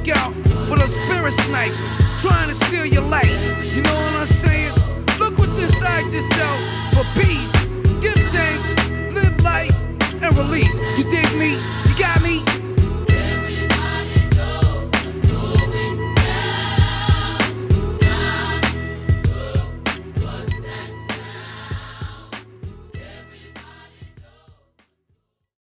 [0.05, 0.33] Lookout
[0.69, 1.77] for the spirit snipers
[2.21, 3.31] trying to steal your life.
[3.65, 4.73] You know what I'm saying?
[5.19, 6.61] Look what's inside yourself
[6.95, 7.53] for peace.
[8.01, 9.75] Give thanks, live life,
[10.23, 10.75] and release.
[10.99, 11.53] You dig me?
[11.89, 12.52] You got me?